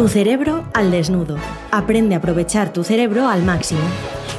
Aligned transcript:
Tu 0.00 0.08
cerebro 0.08 0.64
al 0.72 0.90
desnudo. 0.90 1.36
Aprende 1.70 2.14
a 2.14 2.18
aprovechar 2.18 2.72
tu 2.72 2.84
cerebro 2.84 3.28
al 3.28 3.42
máximo. 3.42 3.82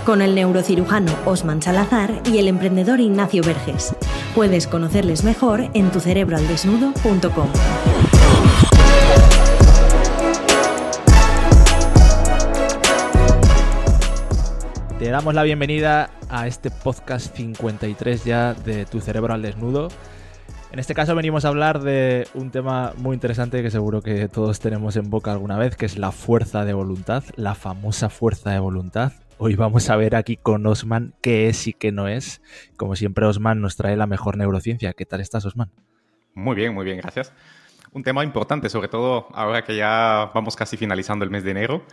Con 0.03 0.23
el 0.23 0.33
neurocirujano 0.33 1.11
Osman 1.23 1.61
Salazar 1.61 2.19
y 2.25 2.39
el 2.39 2.47
emprendedor 2.47 2.99
Ignacio 2.99 3.43
Verges. 3.43 3.95
Puedes 4.33 4.65
conocerles 4.65 5.23
mejor 5.23 5.69
en 5.75 5.91
tucerebroaldesnudo.com. 5.91 7.47
Te 14.97 15.09
damos 15.11 15.35
la 15.35 15.43
bienvenida 15.43 16.09
a 16.27 16.47
este 16.47 16.71
podcast 16.71 17.35
53 17.35 18.23
ya 18.23 18.55
de 18.55 18.85
Tu 18.87 18.99
cerebro 18.99 19.35
al 19.35 19.43
desnudo. 19.43 19.89
En 20.71 20.79
este 20.79 20.93
caso 20.93 21.15
venimos 21.15 21.43
a 21.43 21.49
hablar 21.49 21.81
de 21.81 22.25
un 22.33 22.49
tema 22.49 22.93
muy 22.95 23.13
interesante 23.13 23.61
que 23.61 23.69
seguro 23.69 24.01
que 24.01 24.29
todos 24.29 24.61
tenemos 24.61 24.95
en 24.95 25.09
boca 25.09 25.33
alguna 25.33 25.57
vez, 25.57 25.75
que 25.75 25.85
es 25.85 25.97
la 25.97 26.13
fuerza 26.13 26.63
de 26.63 26.71
voluntad, 26.71 27.25
la 27.35 27.55
famosa 27.55 28.09
fuerza 28.09 28.51
de 28.51 28.59
voluntad. 28.59 29.11
Hoy 29.37 29.55
vamos 29.55 29.89
a 29.89 29.97
ver 29.97 30.15
aquí 30.15 30.37
con 30.37 30.65
Osman 30.65 31.13
qué 31.21 31.49
es 31.49 31.67
y 31.67 31.73
qué 31.73 31.91
no 31.91 32.07
es. 32.07 32.41
Como 32.77 32.95
siempre, 32.95 33.25
Osman 33.25 33.59
nos 33.59 33.75
trae 33.75 33.97
la 33.97 34.07
mejor 34.07 34.37
neurociencia. 34.37 34.93
¿Qué 34.93 35.05
tal 35.05 35.19
estás, 35.19 35.43
Osman? 35.43 35.69
Muy 36.35 36.55
bien, 36.55 36.73
muy 36.73 36.85
bien, 36.85 36.99
gracias. 36.99 37.33
Un 37.91 38.03
tema 38.03 38.23
importante, 38.23 38.69
sobre 38.69 38.87
todo 38.87 39.27
ahora 39.33 39.65
que 39.65 39.75
ya 39.75 40.31
vamos 40.33 40.55
casi 40.55 40.77
finalizando 40.77 41.25
el 41.25 41.31
mes 41.31 41.43
de 41.43 41.51
enero 41.51 41.83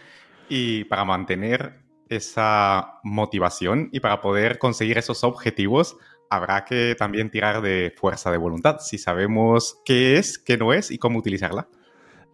y 0.48 0.84
para 0.84 1.04
mantener 1.04 1.80
esa 2.08 3.00
motivación 3.02 3.88
y 3.90 3.98
para 3.98 4.20
poder 4.20 4.60
conseguir 4.60 4.98
esos 4.98 5.24
objetivos 5.24 5.96
habrá 6.30 6.64
que 6.64 6.94
también 6.98 7.30
tirar 7.30 7.62
de 7.62 7.92
fuerza 7.96 8.30
de 8.30 8.38
voluntad, 8.38 8.78
si 8.80 8.98
sabemos 8.98 9.80
qué 9.84 10.18
es, 10.18 10.38
qué 10.38 10.56
no 10.56 10.72
es 10.72 10.90
y 10.90 10.98
cómo 10.98 11.18
utilizarla. 11.18 11.68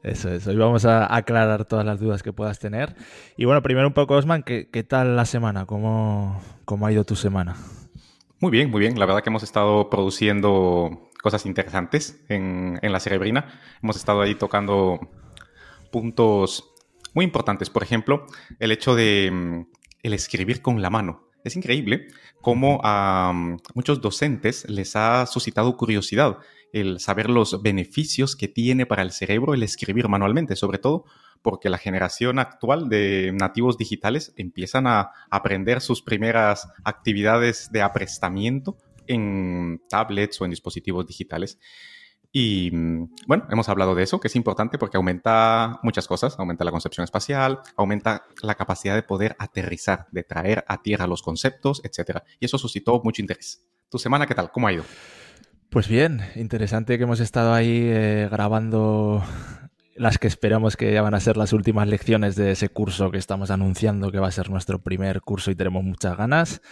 Eso 0.02 0.30
es, 0.30 0.46
hoy 0.46 0.56
vamos 0.56 0.84
a 0.84 1.14
aclarar 1.14 1.64
todas 1.64 1.86
las 1.86 1.98
dudas 1.98 2.22
que 2.22 2.32
puedas 2.32 2.58
tener. 2.58 2.94
Y 3.38 3.46
bueno, 3.46 3.62
primero 3.62 3.86
un 3.88 3.94
poco, 3.94 4.14
Osman, 4.14 4.42
¿qué, 4.42 4.68
qué 4.70 4.84
tal 4.84 5.16
la 5.16 5.24
semana? 5.24 5.64
¿Cómo, 5.64 6.42
¿Cómo 6.66 6.86
ha 6.86 6.92
ido 6.92 7.04
tu 7.04 7.16
semana? 7.16 7.56
Muy 8.38 8.50
bien, 8.50 8.70
muy 8.70 8.80
bien. 8.80 8.98
La 8.98 9.06
verdad 9.06 9.22
que 9.22 9.30
hemos 9.30 9.42
estado 9.42 9.88
produciendo 9.88 11.10
cosas 11.22 11.46
interesantes 11.46 12.22
en, 12.28 12.78
en 12.82 12.92
la 12.92 13.00
cerebrina. 13.00 13.58
Hemos 13.82 13.96
estado 13.96 14.20
ahí 14.20 14.34
tocando 14.34 15.00
puntos 15.90 16.74
muy 17.14 17.24
importantes. 17.24 17.70
Por 17.70 17.82
ejemplo, 17.82 18.26
el 18.58 18.72
hecho 18.72 18.94
de 18.94 19.30
mm, 19.32 19.66
el 20.02 20.12
escribir 20.12 20.60
con 20.60 20.82
la 20.82 20.90
mano. 20.90 21.28
Es 21.44 21.56
increíble 21.56 22.08
cómo 22.40 22.80
a 22.82 23.32
muchos 23.74 24.00
docentes 24.00 24.68
les 24.68 24.96
ha 24.96 25.26
suscitado 25.26 25.76
curiosidad 25.76 26.38
el 26.72 26.98
saber 26.98 27.28
los 27.28 27.62
beneficios 27.62 28.34
que 28.34 28.48
tiene 28.48 28.86
para 28.86 29.02
el 29.02 29.12
cerebro 29.12 29.54
el 29.54 29.62
escribir 29.62 30.08
manualmente, 30.08 30.56
sobre 30.56 30.78
todo 30.78 31.04
porque 31.42 31.68
la 31.68 31.76
generación 31.76 32.38
actual 32.38 32.88
de 32.88 33.30
nativos 33.38 33.76
digitales 33.76 34.32
empiezan 34.36 34.86
a 34.86 35.10
aprender 35.30 35.82
sus 35.82 36.00
primeras 36.00 36.66
actividades 36.82 37.70
de 37.70 37.82
aprestamiento 37.82 38.78
en 39.06 39.82
tablets 39.90 40.40
o 40.40 40.46
en 40.46 40.50
dispositivos 40.50 41.06
digitales. 41.06 41.58
Y 42.36 42.68
mm, 42.72 43.10
bueno, 43.28 43.46
hemos 43.48 43.68
hablado 43.68 43.94
de 43.94 44.02
eso, 44.02 44.18
que 44.18 44.26
es 44.26 44.34
importante 44.34 44.76
porque 44.76 44.96
aumenta 44.96 45.78
muchas 45.84 46.08
cosas, 46.08 46.36
aumenta 46.36 46.64
la 46.64 46.72
concepción 46.72 47.04
espacial, 47.04 47.60
aumenta 47.76 48.24
la 48.42 48.56
capacidad 48.56 48.96
de 48.96 49.04
poder 49.04 49.36
aterrizar, 49.38 50.08
de 50.10 50.24
traer 50.24 50.64
a 50.66 50.82
tierra 50.82 51.06
los 51.06 51.22
conceptos, 51.22 51.80
etc. 51.84 52.22
Y 52.40 52.46
eso 52.46 52.58
suscitó 52.58 53.00
mucho 53.04 53.22
interés. 53.22 53.64
¿Tu 53.88 53.98
semana 53.98 54.26
qué 54.26 54.34
tal? 54.34 54.50
¿Cómo 54.50 54.66
ha 54.66 54.72
ido? 54.72 54.82
Pues 55.70 55.86
bien, 55.86 56.22
interesante 56.34 56.98
que 56.98 57.04
hemos 57.04 57.20
estado 57.20 57.54
ahí 57.54 57.82
eh, 57.84 58.28
grabando 58.28 59.22
las 59.94 60.18
que 60.18 60.26
esperamos 60.26 60.76
que 60.76 60.92
ya 60.92 61.02
van 61.02 61.14
a 61.14 61.20
ser 61.20 61.36
las 61.36 61.52
últimas 61.52 61.86
lecciones 61.86 62.34
de 62.34 62.50
ese 62.50 62.68
curso 62.68 63.12
que 63.12 63.18
estamos 63.18 63.52
anunciando 63.52 64.10
que 64.10 64.18
va 64.18 64.26
a 64.26 64.32
ser 64.32 64.50
nuestro 64.50 64.80
primer 64.82 65.20
curso 65.20 65.52
y 65.52 65.54
tenemos 65.54 65.84
muchas 65.84 66.16
ganas. 66.16 66.62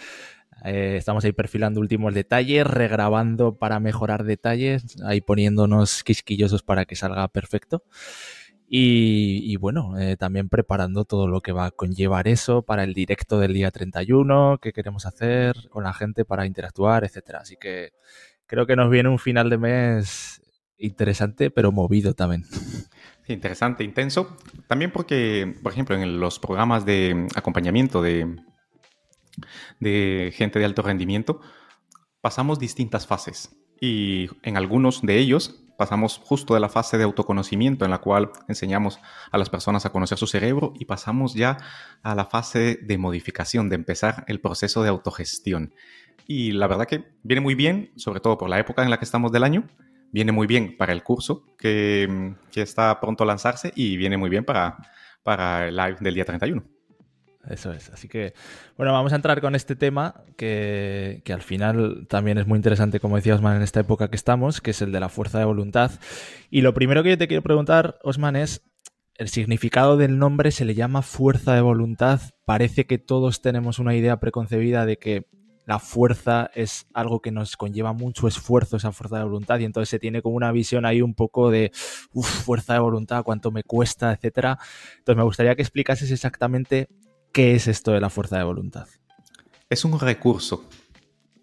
Eh, 0.63 0.95
estamos 0.97 1.25
ahí 1.25 1.31
perfilando 1.31 1.79
últimos 1.79 2.13
detalles, 2.13 2.65
regrabando 2.65 3.57
para 3.57 3.79
mejorar 3.79 4.23
detalles, 4.23 4.95
ahí 5.03 5.21
poniéndonos 5.21 6.03
quisquillosos 6.03 6.63
para 6.63 6.85
que 6.85 6.95
salga 6.95 7.27
perfecto. 7.27 7.83
Y, 8.75 9.55
bueno, 9.57 9.99
eh, 9.99 10.17
también 10.17 10.49
preparando 10.49 11.05
todo 11.05 11.27
lo 11.27 11.41
que 11.41 11.51
va 11.51 11.65
a 11.67 11.71
conllevar 11.71 12.27
eso 12.27 12.63
para 12.63 12.83
el 12.83 12.95
directo 12.95 13.39
del 13.39 13.53
día 13.53 13.69
31, 13.69 14.57
que 14.59 14.73
queremos 14.73 15.05
hacer 15.05 15.55
con 15.69 15.83
la 15.83 15.93
gente 15.93 16.25
para 16.25 16.47
interactuar, 16.47 17.03
etcétera. 17.03 17.41
Así 17.41 17.55
que 17.55 17.91
creo 18.47 18.65
que 18.65 18.75
nos 18.75 18.89
viene 18.89 19.09
un 19.09 19.19
final 19.19 19.51
de 19.51 19.59
mes 19.59 20.41
interesante, 20.79 21.51
pero 21.51 21.71
movido 21.71 22.15
también. 22.15 22.45
interesante, 23.27 23.83
intenso. 23.83 24.37
También 24.65 24.89
porque, 24.89 25.55
por 25.61 25.71
ejemplo, 25.71 25.95
en 25.95 26.19
los 26.19 26.39
programas 26.39 26.83
de 26.83 27.27
acompañamiento 27.35 28.01
de, 28.01 28.37
de 29.79 30.33
gente 30.35 30.59
de 30.59 30.65
alto 30.65 30.81
rendimiento, 30.81 31.41
pasamos 32.21 32.59
distintas 32.59 33.07
fases. 33.07 33.55
Y 33.79 34.29
en 34.43 34.57
algunos 34.57 35.01
de 35.01 35.17
ellos 35.17 35.63
pasamos 35.77 36.21
justo 36.23 36.53
de 36.53 36.59
la 36.59 36.69
fase 36.69 36.97
de 36.97 37.03
autoconocimiento 37.03 37.85
en 37.85 37.91
la 37.91 37.97
cual 37.99 38.31
enseñamos 38.47 38.99
a 39.31 39.37
las 39.37 39.49
personas 39.49 39.85
a 39.85 39.91
conocer 39.91 40.17
su 40.17 40.27
cerebro 40.27 40.73
y 40.79 40.85
pasamos 40.85 41.33
ya 41.33 41.57
a 42.01 42.15
la 42.15 42.25
fase 42.25 42.79
de 42.81 42.97
modificación, 42.97 43.69
de 43.69 43.75
empezar 43.75 44.23
el 44.27 44.39
proceso 44.39 44.83
de 44.83 44.89
autogestión. 44.89 45.73
Y 46.27 46.51
la 46.51 46.67
verdad 46.67 46.87
que 46.87 47.05
viene 47.23 47.41
muy 47.41 47.55
bien, 47.55 47.91
sobre 47.97 48.19
todo 48.19 48.37
por 48.37 48.49
la 48.49 48.59
época 48.59 48.83
en 48.83 48.89
la 48.89 48.97
que 48.97 49.05
estamos 49.05 49.31
del 49.31 49.43
año, 49.43 49.67
viene 50.11 50.31
muy 50.31 50.47
bien 50.47 50.77
para 50.77 50.93
el 50.93 51.03
curso 51.03 51.45
que, 51.57 52.35
que 52.51 52.61
está 52.61 52.99
pronto 53.01 53.23
a 53.23 53.27
lanzarse 53.27 53.73
y 53.75 53.97
viene 53.97 54.15
muy 54.15 54.29
bien 54.29 54.45
para, 54.45 54.77
para 55.23 55.67
el 55.67 55.75
live 55.75 55.97
del 55.99 56.13
día 56.13 56.25
31. 56.25 56.63
Eso 57.49 57.73
es. 57.73 57.89
Así 57.89 58.07
que, 58.07 58.33
bueno, 58.77 58.93
vamos 58.93 59.11
a 59.11 59.17
entrar 59.17 59.41
con 59.41 59.53
este 59.55 59.75
tema 59.75 60.23
que, 60.37 61.21
al 61.27 61.41
final 61.41 62.07
también 62.07 62.37
es 62.37 62.47
muy 62.47 62.55
interesante, 62.55 62.99
como 62.99 63.17
decía 63.17 63.35
Osman, 63.35 63.57
en 63.57 63.63
esta 63.63 63.81
época 63.81 64.09
que 64.09 64.15
estamos, 64.15 64.61
que 64.61 64.71
es 64.71 64.81
el 64.81 64.91
de 64.91 64.99
la 64.99 65.09
fuerza 65.09 65.39
de 65.39 65.45
voluntad. 65.45 65.91
Y 66.49 66.61
lo 66.61 66.73
primero 66.73 67.03
que 67.03 67.09
yo 67.09 67.17
te 67.17 67.27
quiero 67.27 67.43
preguntar, 67.43 67.99
Osman, 68.03 68.37
es 68.37 68.61
el 69.15 69.29
significado 69.29 69.97
del 69.97 70.17
nombre 70.17 70.51
se 70.51 70.65
le 70.65 70.73
llama 70.73 71.01
fuerza 71.01 71.53
de 71.53 71.61
voluntad. 71.61 72.21
Parece 72.45 72.85
que 72.85 72.97
todos 72.97 73.41
tenemos 73.41 73.77
una 73.77 73.95
idea 73.95 74.19
preconcebida 74.19 74.85
de 74.85 74.97
que 74.97 75.27
la 75.65 75.79
fuerza 75.79 76.49
es 76.55 76.87
algo 76.93 77.21
que 77.21 77.31
nos 77.31 77.55
conlleva 77.55 77.93
mucho 77.93 78.27
esfuerzo, 78.27 78.77
esa 78.77 78.91
fuerza 78.91 79.17
de 79.17 79.23
voluntad, 79.23 79.59
y 79.59 79.65
entonces 79.65 79.89
se 79.89 79.99
tiene 79.99 80.21
como 80.21 80.35
una 80.35 80.51
visión 80.51 80.85
ahí 80.85 81.01
un 81.01 81.13
poco 81.13 81.51
de 81.51 81.71
fuerza 82.13 82.73
de 82.73 82.79
voluntad, 82.79 83.23
cuánto 83.23 83.51
me 83.51 83.63
cuesta, 83.63 84.11
etcétera. 84.13 84.57
Entonces 84.97 85.17
me 85.17 85.23
gustaría 85.23 85.55
que 85.55 85.61
explicases 85.61 86.11
exactamente 86.11 86.89
¿Qué 87.33 87.55
es 87.55 87.67
esto 87.67 87.91
de 87.91 87.99
la 87.99 88.11
fuerza 88.11 88.37
de 88.37 88.43
voluntad? 88.43 88.87
Es 89.67 89.85
un 89.85 89.99
recurso. 89.99 90.69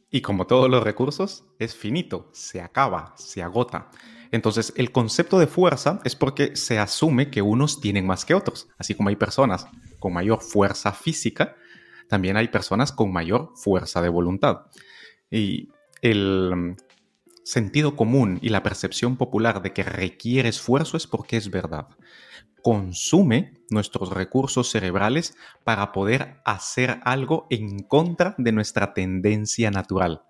Y 0.09 0.21
como 0.21 0.47
todos 0.47 0.71
los 0.71 0.85
recursos, 0.85 1.45
es 1.59 1.75
finito, 1.75 2.31
se 2.33 2.61
acaba, 2.61 3.13
se 3.19 3.43
agota. 3.43 3.91
Entonces, 4.31 4.73
el 4.77 4.93
concepto 4.93 5.41
de 5.41 5.49
fuerza 5.49 5.99
es 6.05 6.15
porque 6.15 6.55
se 6.55 6.79
asume 6.79 7.29
que 7.29 7.43
unos 7.43 7.81
tienen 7.81 8.07
más 8.07 8.25
que 8.25 8.35
otros. 8.35 8.69
Así 8.79 8.95
como 8.95 9.09
hay 9.09 9.17
personas 9.17 9.67
con 9.99 10.13
mayor 10.13 10.41
fuerza 10.43 10.93
física, 10.93 11.57
también 12.09 12.37
hay 12.37 12.47
personas 12.47 12.93
con 12.93 13.13
mayor 13.13 13.51
fuerza 13.57 14.01
de 14.01 14.11
voluntad. 14.11 14.67
Y 15.29 15.71
el 16.03 16.55
mm, 16.55 16.77
sentido 17.43 17.97
común 17.97 18.39
y 18.41 18.51
la 18.51 18.63
percepción 18.63 19.17
popular 19.17 19.61
de 19.61 19.73
que 19.73 19.83
requiere 19.83 20.51
esfuerzo 20.51 20.97
es 20.97 21.09
porque 21.09 21.37
es 21.37 21.51
verdad 21.51 21.89
consume 22.63 23.61
nuestros 23.71 24.11
recursos 24.11 24.71
cerebrales 24.71 25.37
para 25.65 25.93
poder 25.93 26.41
hacer 26.45 27.01
algo 27.05 27.47
en 27.51 27.81
contra 27.81 28.35
de 28.39 28.53
nuestra 28.53 28.93
tendencia 28.95 29.71
natural. 29.71 30.23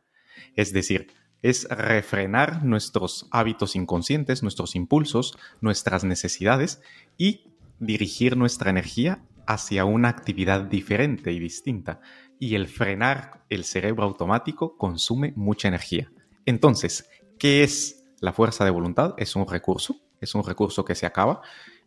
Es 0.56 0.72
decir, 0.72 1.08
es 1.42 1.66
refrenar 1.70 2.64
nuestros 2.64 3.26
hábitos 3.30 3.76
inconscientes, 3.76 4.42
nuestros 4.42 4.76
impulsos, 4.76 5.38
nuestras 5.60 6.04
necesidades 6.04 6.82
y 7.16 7.54
dirigir 7.78 8.36
nuestra 8.36 8.70
energía 8.70 9.24
hacia 9.46 9.84
una 9.84 10.08
actividad 10.08 10.62
diferente 10.62 11.32
y 11.32 11.38
distinta. 11.38 12.00
Y 12.38 12.54
el 12.54 12.68
frenar 12.68 13.44
el 13.48 13.64
cerebro 13.64 14.04
automático 14.04 14.76
consume 14.76 15.32
mucha 15.34 15.68
energía. 15.68 16.12
Entonces, 16.46 17.08
¿qué 17.38 17.62
es 17.62 18.04
la 18.20 18.32
fuerza 18.32 18.64
de 18.64 18.70
voluntad? 18.70 19.14
Es 19.16 19.34
un 19.34 19.48
recurso, 19.48 19.96
es 20.20 20.34
un 20.34 20.44
recurso 20.44 20.84
que 20.84 20.94
se 20.94 21.06
acaba 21.06 21.40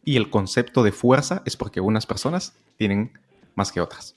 y 0.04 0.18
el 0.18 0.30
concepto 0.30 0.84
de 0.84 0.92
fuerza 0.92 1.42
es 1.46 1.58
porque 1.58 1.82
unas 1.82 2.06
personas 2.06 2.54
tienen 2.78 3.12
más 3.56 3.72
que 3.72 3.82
otras. 3.82 4.16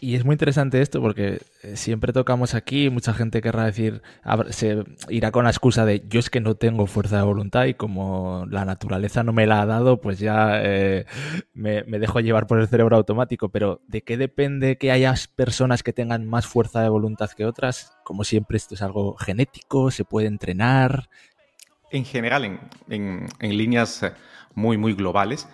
Y 0.00 0.14
es 0.14 0.24
muy 0.24 0.34
interesante 0.34 0.80
esto 0.80 1.00
porque 1.00 1.40
eh, 1.62 1.76
siempre 1.76 2.12
tocamos 2.12 2.54
aquí, 2.54 2.88
mucha 2.88 3.14
gente 3.14 3.40
querrá 3.40 3.64
decir, 3.64 4.02
se 4.50 4.84
irá 5.08 5.32
con 5.32 5.44
la 5.44 5.50
excusa 5.50 5.84
de 5.84 6.04
yo 6.08 6.20
es 6.20 6.30
que 6.30 6.40
no 6.40 6.54
tengo 6.54 6.86
fuerza 6.86 7.16
de 7.16 7.24
voluntad 7.24 7.64
y 7.64 7.74
como 7.74 8.46
la 8.48 8.64
naturaleza 8.64 9.24
no 9.24 9.32
me 9.32 9.46
la 9.46 9.62
ha 9.62 9.66
dado, 9.66 10.00
pues 10.00 10.20
ya 10.20 10.60
eh, 10.62 11.06
me, 11.52 11.82
me, 11.84 11.98
dejo 11.98 12.20
llevar 12.20 12.46
por 12.46 12.60
el 12.60 12.68
cerebro 12.68 12.96
automático. 12.96 13.48
Pero 13.48 13.80
¿de 13.88 14.02
qué 14.02 14.16
depende 14.16 14.78
que 14.78 14.92
haya 14.92 15.14
personas 15.34 15.82
que 15.82 15.92
tengan 15.92 16.26
más 16.26 16.46
fuerza 16.46 16.80
de 16.80 16.88
voluntad 16.88 17.30
que 17.30 17.44
otras? 17.44 17.92
Como 18.04 18.22
siempre, 18.22 18.56
esto 18.56 18.76
es 18.76 18.82
algo 18.82 19.16
genético, 19.16 19.90
se 19.90 20.04
puede 20.04 20.28
entrenar. 20.28 21.08
En 21.90 22.04
general, 22.04 22.44
en, 22.44 22.60
en, 22.88 23.26
en 23.40 23.56
líneas 23.56 24.04
muy, 24.54 24.76
muy 24.76 24.94
globales, 24.94 25.48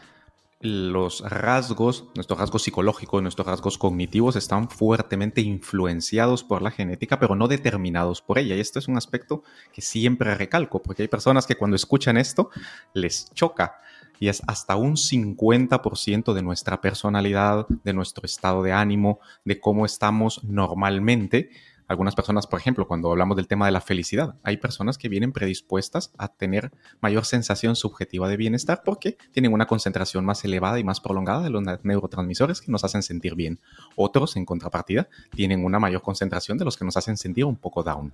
los 0.65 1.21
rasgos, 1.21 2.07
nuestros 2.15 2.39
rasgos 2.39 2.63
psicológicos, 2.63 3.23
nuestros 3.23 3.47
rasgos 3.47 3.77
cognitivos 3.77 4.35
están 4.35 4.71
fuertemente 4.71 5.43
influenciados 5.43 6.43
por 6.43 6.63
la 6.63 6.71
genética, 6.71 7.19
pero 7.19 7.35
no 7.35 7.49
determinados 7.49 8.23
por 8.23 8.39
ella. 8.39 8.57
Y 8.57 8.61
esto 8.61 8.79
es 8.79 8.89
un 8.89 8.97
aspecto 8.97 9.43
que 9.75 9.83
siempre 9.83 10.35
recalco, 10.35 10.81
porque 10.81 11.03
hay 11.03 11.09
personas 11.09 11.47
que 11.47 11.57
cuando 11.57 11.77
escuchan 11.77 12.17
esto 12.17 12.49
les 12.95 13.31
choca. 13.35 13.77
Y 14.19 14.29
es 14.29 14.43
hasta 14.47 14.77
un 14.77 14.97
50% 14.97 16.33
de 16.33 16.43
nuestra 16.43 16.81
personalidad, 16.81 17.67
de 17.69 17.93
nuestro 17.93 18.25
estado 18.25 18.63
de 18.63 18.73
ánimo, 18.73 19.21
de 19.45 19.61
cómo 19.61 19.85
estamos 19.85 20.43
normalmente, 20.45 21.51
algunas 21.87 22.15
personas, 22.15 22.47
por 22.47 22.59
ejemplo, 22.59 22.89
cuando 22.89 23.11
hablamos 23.11 23.37
del 23.37 23.47
tema 23.47 23.67
de 23.67 23.73
la 23.73 23.81
felicidad, 23.81 24.37
hay 24.43 24.57
personas 24.57 24.97
que 24.97 25.09
vienen 25.09 25.33
predispuestas 25.33 26.13
a 26.17 26.29
tener 26.29 26.73
mayor 27.01 27.27
sensación 27.27 27.77
subjetiva 27.77 28.29
de 28.29 28.39
bienestar 28.39 28.83
porque 28.85 29.19
tienen 29.33 29.53
una 29.53 29.67
concentración 29.67 30.25
más 30.25 30.45
elevada 30.45 30.79
y 30.79 30.85
más 30.85 31.01
prolongada 31.01 31.43
de 31.43 31.51
los 31.51 31.63
neurotransmisores 31.83 32.63
que 32.63 32.73
nos 32.73 32.85
hacen 32.85 33.03
sentir 33.03 33.35
bien. 33.35 33.61
Otros, 33.97 34.37
en 34.37 34.47
contrapartida, 34.47 35.09
tienen 35.31 35.65
una 35.65 35.79
mayor 35.79 36.01
concentración 36.03 36.57
de 36.57 36.65
los 36.65 36.77
que 36.77 36.87
nos 36.87 36.97
hacen 36.97 37.17
sentir 37.17 37.45
un 37.45 37.57
poco 37.57 37.83
down. 37.83 38.13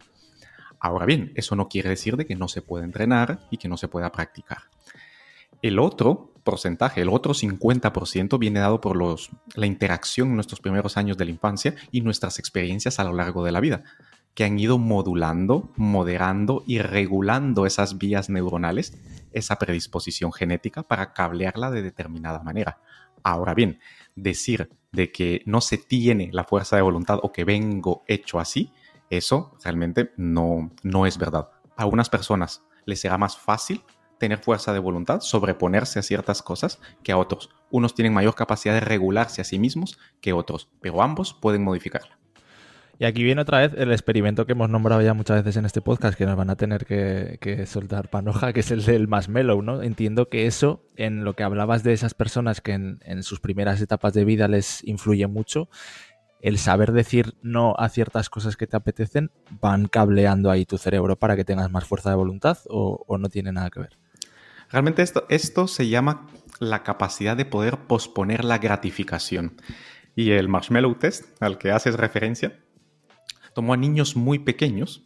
Ahora 0.81 1.07
bien, 1.07 1.33
eso 1.37 1.55
no 1.55 1.69
quiere 1.69 1.91
decir 1.91 2.17
de 2.17 2.27
que 2.27 2.35
no 2.35 2.49
se 2.49 2.63
pueda 2.63 2.85
entrenar 2.85 3.47
y 3.51 3.59
que 3.59 3.69
no 3.69 3.77
se 3.77 3.87
pueda 3.87 4.11
practicar. 4.11 4.63
El 5.63 5.79
otro 5.79 6.30
porcentaje, 6.43 7.03
el 7.03 7.09
otro 7.09 7.35
50% 7.35 8.39
viene 8.39 8.61
dado 8.61 8.81
por 8.81 8.97
los, 8.97 9.31
la 9.55 9.67
interacción 9.67 10.29
en 10.29 10.35
nuestros 10.35 10.61
primeros 10.61 10.97
años 10.97 11.17
de 11.17 11.25
la 11.25 11.31
infancia 11.31 11.75
y 11.91 12.01
nuestras 12.01 12.39
experiencias 12.39 12.99
a 12.99 13.05
lo 13.05 13.13
largo 13.13 13.45
de 13.45 13.53
la 13.53 13.61
vida, 13.61 13.85
que 14.35 14.45
han 14.45 14.59
ido 14.59 14.79
modulando, 14.79 15.73
moderando 15.77 16.63
y 16.67 16.79
regulando 16.79 17.67
esas 17.67 17.99
vías 17.99 18.31
neuronales, 18.31 18.97
esa 19.33 19.57
predisposición 19.57 20.33
genética 20.33 20.83
para 20.83 21.13
cablearla 21.13 21.71
de 21.71 21.83
determinada 21.83 22.43
manera. 22.43 22.81
Ahora 23.23 23.55
bien, 23.55 23.81
decir 24.15 24.71
de 24.93 25.13
que 25.13 25.43
no 25.47 25.61
se 25.61 25.79
tiene 25.79 26.31
la 26.33 26.45
fuerza 26.45 26.77
de 26.77 26.83
voluntad 26.83 27.19
o 27.23 27.33
que 27.33 27.45
vengo 27.45 28.03
hecho 28.07 28.39
así, 28.39 28.73
eso 29.09 29.57
realmente 29.63 30.13
no, 30.17 30.71
no 30.83 31.07
es 31.07 31.19
verdad. 31.19 31.51
A 31.77 31.87
unas 31.87 32.09
personas 32.09 32.63
les 32.87 33.01
será 33.01 33.19
más 33.19 33.37
fácil 33.37 33.83
tener 34.21 34.39
fuerza 34.39 34.73
de 34.73 34.79
voluntad, 34.79 35.21
sobreponerse 35.21 35.99
a 35.99 36.03
ciertas 36.03 36.43
cosas 36.43 36.79
que 37.03 37.11
a 37.11 37.17
otros. 37.17 37.51
Unos 37.71 37.95
tienen 37.95 38.13
mayor 38.13 38.37
capacidad 38.37 38.75
de 38.75 38.81
regularse 38.81 39.41
a 39.41 39.45
sí 39.45 39.59
mismos 39.59 39.99
que 40.21 40.35
otros, 40.35 40.69
pero 40.81 41.03
ambos 41.03 41.35
pueden 41.35 41.65
modificarla. 41.65 42.21
Y 42.99 43.07
aquí 43.07 43.25
viene 43.25 43.41
otra 43.41 43.61
vez 43.61 43.73
el 43.79 43.93
experimento 43.93 44.45
que 44.45 44.53
hemos 44.53 44.69
nombrado 44.69 45.01
ya 45.01 45.15
muchas 45.15 45.43
veces 45.43 45.57
en 45.57 45.65
este 45.65 45.81
podcast, 45.81 46.19
que 46.19 46.27
nos 46.27 46.37
van 46.37 46.51
a 46.51 46.57
tener 46.57 46.85
que, 46.85 47.65
soltar 47.67 48.11
panoja, 48.11 48.53
que 48.53 48.61
es 48.61 48.71
el 48.71 48.85
del 48.85 49.09
marshmallow, 49.09 49.63
¿no? 49.63 49.83
Entiendo 49.83 50.29
que 50.29 50.47
eso, 50.47 50.85
en 50.97 51.25
lo 51.25 51.33
que 51.33 51.43
hablabas 51.43 51.83
de 51.83 51.95
esas 51.95 52.13
personas 52.13 52.61
que 52.61 52.73
en, 52.73 53.23
sus 53.23 53.41
primeras 53.41 53.81
etapas 53.81 54.13
de 54.13 54.27
vida 54.27 54.49
les 54.49 54.85
influye 54.85 55.27
mucho, 55.29 55.71
el 56.43 56.59
saber 56.59 56.93
decir 56.93 57.37
no 57.41 57.75
a 57.79 57.89
ciertas 57.89 58.29
cosas 58.29 58.59
que 58.59 58.67
te 58.67 58.77
apetecen 58.77 59.31
van 59.63 59.89
cableando 59.89 60.51
ahí 60.51 60.67
tu 60.67 60.77
cerebro 60.77 61.19
para 61.19 61.37
que 61.37 61.45
tengas 61.47 61.71
más 61.71 61.85
fuerza 61.85 62.11
de 62.11 62.17
voluntad 62.17 62.59
o 62.69 63.17
no 63.19 63.31
tiene 63.31 63.51
nada 63.51 63.71
que 63.71 63.81
ver. 63.81 64.10
Realmente 64.71 65.03
esto, 65.03 65.27
esto 65.29 65.67
se 65.67 65.89
llama 65.89 66.27
la 66.59 66.83
capacidad 66.83 67.37
de 67.37 67.45
poder 67.45 67.79
posponer 67.87 68.45
la 68.45 68.59
gratificación. 68.59 69.61
Y 70.15 70.31
el 70.33 70.49
marshmallow 70.49 70.95
test 70.95 71.41
al 71.43 71.59
que 71.59 71.71
haces 71.73 71.97
referencia 71.97 72.61
tomó 73.55 73.75
a 73.75 73.77
niños 73.77 74.17
muy 74.17 74.39
pequeños, 74.39 75.03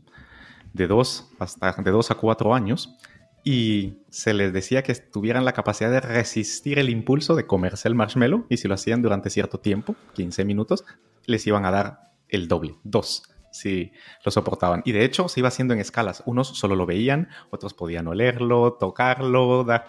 de 0.73 0.87
2 0.87 1.31
hasta 1.39 1.73
de 1.73 1.91
2 1.91 2.11
a 2.11 2.15
4 2.17 2.55
años, 2.55 2.97
y 3.45 3.99
se 4.11 4.35
les 4.35 4.53
decía 4.53 4.83
que 4.83 4.95
tuvieran 4.95 5.45
la 5.45 5.53
capacidad 5.53 5.91
de 5.91 6.01
resistir 6.01 6.79
el 6.79 6.91
impulso 6.91 7.35
de 7.37 7.47
comerse 7.47 7.89
el 7.89 7.95
marshmallow 7.95 8.47
y 8.49 8.57
si 8.57 8.69
lo 8.69 8.75
hacían 8.75 9.03
durante 9.03 9.31
cierto 9.31 9.61
tiempo, 9.61 9.95
15 10.15 10.45
minutos, 10.45 10.85
les 11.27 11.47
iban 11.47 11.65
a 11.65 11.71
dar 11.71 12.11
el 12.29 12.49
doble, 12.49 12.77
2 12.85 13.34
si 13.55 13.93
lo 14.25 14.33
soportaban. 14.33 14.83
Y 14.85 14.93
de 14.93 15.05
hecho 15.05 15.29
se 15.29 15.41
iba 15.41 15.49
haciendo 15.49 15.75
en 15.75 15.81
escalas. 15.81 16.23
Unos 16.27 16.49
solo 16.49 16.75
lo 16.75 16.87
veían, 16.87 17.29
otros 17.51 17.73
podían 17.73 18.09
olerlo, 18.09 18.75
tocarlo, 18.75 19.65
dar... 19.65 19.87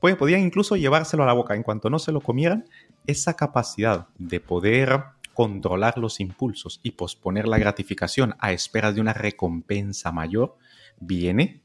Pues, 0.00 0.14
podían 0.16 0.42
incluso 0.42 0.76
llevárselo 0.76 1.22
a 1.22 1.26
la 1.26 1.32
boca. 1.32 1.54
En 1.54 1.62
cuanto 1.62 1.88
no 1.88 1.98
se 1.98 2.12
lo 2.12 2.20
comieran, 2.20 2.68
esa 3.06 3.34
capacidad 3.34 4.08
de 4.18 4.38
poder 4.40 5.02
controlar 5.32 5.96
los 5.98 6.20
impulsos 6.20 6.80
y 6.82 6.92
posponer 6.92 7.48
la 7.48 7.58
gratificación 7.58 8.36
a 8.38 8.52
espera 8.52 8.92
de 8.92 9.00
una 9.00 9.14
recompensa 9.14 10.12
mayor 10.12 10.56
viene 11.00 11.62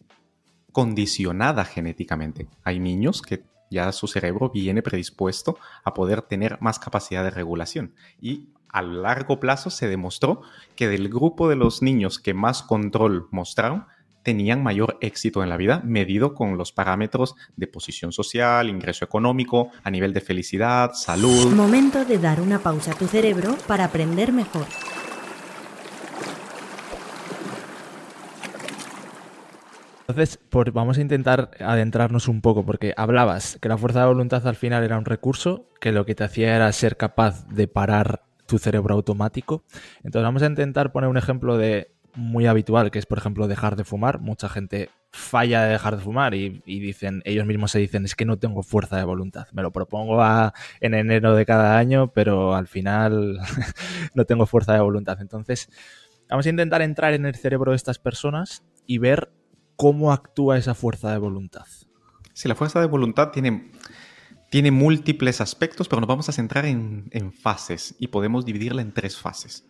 condicionada 0.72 1.66
genéticamente. 1.66 2.48
Hay 2.64 2.80
niños 2.80 3.22
que 3.22 3.44
ya 3.70 3.92
su 3.92 4.08
cerebro 4.08 4.50
viene 4.50 4.82
predispuesto 4.82 5.58
a 5.84 5.94
poder 5.94 6.22
tener 6.22 6.58
más 6.62 6.80
capacidad 6.80 7.24
de 7.24 7.32
regulación 7.32 7.94
y 8.22 8.50
a 8.72 8.82
largo 8.82 9.40
plazo 9.40 9.70
se 9.70 9.88
demostró 9.88 10.42
que 10.76 10.88
del 10.88 11.10
grupo 11.10 11.50
de 11.50 11.56
los 11.56 11.82
niños 11.82 12.20
que 12.20 12.34
más 12.34 12.64
control 12.64 13.28
mostraron, 13.32 13.86
tenían 14.24 14.62
mayor 14.62 14.98
éxito 15.02 15.44
en 15.44 15.50
la 15.50 15.58
vida, 15.58 15.82
medido 15.84 16.34
con 16.36 16.58
los 16.58 16.72
parámetros 16.72 17.36
de 17.56 17.68
posición 17.68 18.12
social, 18.12 18.70
ingreso 18.70 19.04
económico, 19.06 19.72
a 19.84 19.90
nivel 19.90 20.14
de 20.14 20.22
felicidad, 20.22 20.92
salud. 20.94 21.54
Momento 21.54 22.06
de 22.06 22.18
dar 22.18 22.40
una 22.40 22.60
pausa 22.60 22.92
a 22.92 22.96
tu 22.96 23.08
cerebro 23.08 23.58
para 23.68 23.86
aprender 23.86 24.32
mejor. 24.32 24.66
Entonces, 30.08 30.40
vamos 30.74 30.98
a 30.98 31.02
intentar 31.02 31.52
adentrarnos 31.62 32.28
un 32.28 32.42
poco, 32.42 32.66
porque 32.66 32.94
hablabas 32.98 33.58
que 33.62 33.70
la 33.70 33.78
fuerza 33.78 34.02
de 34.02 34.08
voluntad 34.08 34.46
al 34.46 34.58
final 34.58 34.84
era 34.84 34.98
un 34.98 35.06
recurso, 35.06 35.70
que 35.80 35.94
lo 35.94 36.06
que 36.06 36.16
te 36.16 36.26
hacía 36.26 36.54
era 36.54 36.70
ser 36.74 36.98
capaz 36.98 37.48
de 37.48 37.70
parar 37.70 38.24
tu 38.52 38.60
cerebro 38.60 38.96
automático. 38.96 39.64
Entonces 40.04 40.24
vamos 40.24 40.44
a 40.44 40.48
intentar 40.48 40.92
poner 40.92 41.10
un 41.10 41.16
ejemplo 41.16 41.58
de 41.58 41.90
muy 42.16 42.48
habitual, 42.48 42.92
que 42.92 43.00
es 43.00 43.06
por 43.06 43.18
ejemplo 43.18 43.48
dejar 43.48 43.78
de 43.78 43.86
fumar. 43.86 44.20
Mucha 44.20 44.50
gente 44.50 44.90
falla 45.14 45.64
de 45.64 45.72
dejar 45.72 45.96
de 45.96 46.04
fumar 46.04 46.34
y, 46.34 46.62
dicen, 46.66 47.22
ellos 47.24 47.46
mismos 47.46 47.72
se 47.72 47.80
dicen, 47.80 48.04
es 48.04 48.14
que 48.14 48.26
no 48.26 48.38
tengo 48.40 48.62
fuerza 48.62 48.98
de 48.98 49.06
voluntad. 49.06 49.48
Me 49.54 49.62
lo 49.62 49.72
propongo 49.72 50.22
en 50.82 50.94
enero 50.94 51.34
de 51.34 51.46
cada 51.46 51.78
año, 51.78 52.12
pero 52.12 52.54
al 52.54 52.68
final 52.68 53.40
no 54.16 54.26
tengo 54.26 54.46
fuerza 54.46 54.74
de 54.74 54.82
voluntad. 54.82 55.22
Entonces, 55.22 55.70
vamos 56.30 56.46
a 56.46 56.50
intentar 56.50 56.82
entrar 56.82 57.14
en 57.14 57.26
el 57.26 57.36
cerebro 57.36 57.72
de 57.72 57.78
estas 57.78 58.00
personas 58.00 58.66
y 58.86 58.98
ver 58.98 59.32
cómo 59.78 60.12
actúa 60.12 60.58
esa 60.58 60.74
fuerza 60.74 61.10
de 61.14 61.20
voluntad. 61.20 61.68
Si 62.34 62.50
la 62.50 62.56
fuerza 62.56 62.82
de 62.82 62.88
voluntad 62.88 63.32
tiene 63.32 63.72
tiene 64.52 64.70
múltiples 64.70 65.40
aspectos, 65.40 65.88
pero 65.88 66.02
nos 66.02 66.10
vamos 66.10 66.28
a 66.28 66.34
centrar 66.34 66.66
en, 66.66 67.32
fases 67.32 67.96
y 68.00 68.08
podemos 68.08 68.46
dividirla 68.46 68.82
en 68.82 68.94
tres 68.94 69.18
fases. 69.18 69.66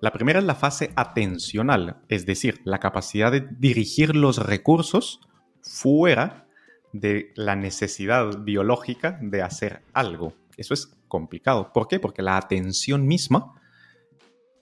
La 0.00 0.14
primera 0.14 0.38
es 0.38 0.46
la 0.46 0.54
fase 0.54 0.92
atencional, 0.96 1.98
es 2.08 2.24
decir, 2.24 2.62
la 2.64 2.80
capacidad 2.80 3.30
de 3.30 3.46
dirigir 3.58 4.16
los 4.16 4.38
recursos 4.38 5.20
fuera 5.60 6.46
de 6.94 7.34
la 7.36 7.54
necesidad 7.54 8.38
biológica 8.38 9.18
de 9.20 9.42
hacer 9.42 9.82
algo. 9.92 10.32
Eso 10.56 10.72
es 10.72 10.90
complicado. 11.06 11.70
¿Por 11.74 11.86
qué? 11.86 12.00
Porque 12.00 12.22
la 12.22 12.38
atención 12.38 13.06
misma 13.06 13.60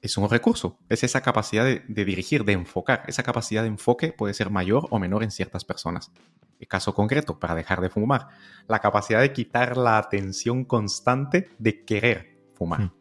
es 0.03 0.17
un 0.17 0.29
recurso, 0.29 0.77
es 0.89 1.05
esa 1.05 1.21
capacidad 1.21 1.65
de, 1.65 1.85
de, 1.87 2.05
dirigir, 2.05 2.45
de 2.45 2.53
enfocar. 2.53 3.05
Esa 3.07 3.23
capacidad 3.23 3.63
de 3.63 3.69
enfoque 3.69 4.13
puede 4.13 4.35
ser 4.35 4.51
mayor 4.51 4.89
o 4.91 4.99
menor 4.99 5.23
en 5.23 5.31
ciertas 5.31 5.65
personas 5.65 6.11
caso 6.69 6.95
concreto, 6.95 7.39
para 7.39 7.55
dejar 7.55 7.81
de 7.81 7.91
fumar, 7.91 8.29
la 8.67 8.79
capacidad 8.79 9.21
de 9.21 9.33
quitar 9.33 9.77
la 9.77 9.99
atención 9.99 10.65
constante 10.65 11.51
de 11.59 11.85
querer 11.85 12.39
fumar. 12.55 12.81
Hmm. 12.81 12.93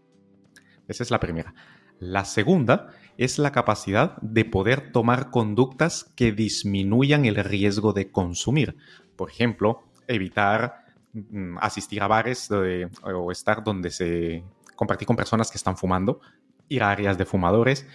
Esa 0.87 1.03
es 1.03 1.11
la 1.11 1.19
primera. 1.19 1.53
La 1.99 2.25
segunda 2.25 2.89
es 3.17 3.39
la 3.39 3.51
capacidad 3.51 4.17
de 4.21 4.45
poder 4.45 4.91
tomar 4.91 5.31
conductas 5.31 6.11
que 6.15 6.31
disminuyan 6.31 7.25
el 7.25 7.35
riesgo 7.35 7.93
de 7.93 8.11
consumir. 8.11 8.75
Por 9.15 9.29
ejemplo, 9.29 9.83
evitar 10.07 10.85
mm, 11.13 11.57
asistir 11.59 12.01
a 12.01 12.07
bares 12.07 12.49
o 12.51 13.31
estar 13.31 13.63
donde 13.63 13.91
se 13.91 14.43
compartir 14.75 15.07
con 15.07 15.15
personas 15.15 15.49
que 15.49 15.57
están 15.57 15.77
fumando, 15.77 16.19
ir 16.67 16.83
a 16.83 16.91
áreas 16.91 17.17
de 17.17 17.25
fumadores 17.25 17.87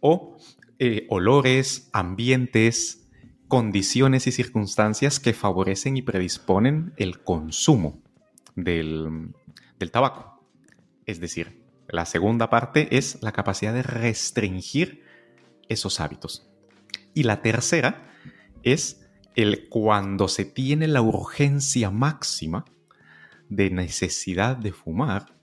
o 0.00 0.36
eh, 0.78 1.06
olores, 1.08 1.88
ambientes, 1.92 3.08
condiciones 3.50 4.28
y 4.28 4.32
circunstancias 4.32 5.18
que 5.18 5.34
favorecen 5.34 5.96
y 5.96 6.02
predisponen 6.02 6.94
el 6.96 7.24
consumo 7.24 8.00
del, 8.54 9.34
tabaco. 9.90 10.40
Es 11.04 11.18
decir, 11.18 11.60
la 11.88 12.06
segunda 12.06 12.48
parte 12.48 12.96
es 12.96 13.18
la 13.22 13.32
capacidad 13.32 13.74
de 13.74 13.82
restringir 13.82 15.02
esos 15.68 15.98
hábitos. 15.98 16.48
Y 17.12 17.24
la 17.24 17.42
tercera 17.42 18.12
es 18.62 19.04
el 19.34 19.68
cuando 19.68 20.28
se 20.28 20.44
tiene 20.44 20.86
la 20.86 21.02
urgencia 21.02 21.90
máxima 21.90 22.64
de 23.48 23.70
necesidad 23.70 24.56
de 24.58 24.72
fumar, 24.72 25.34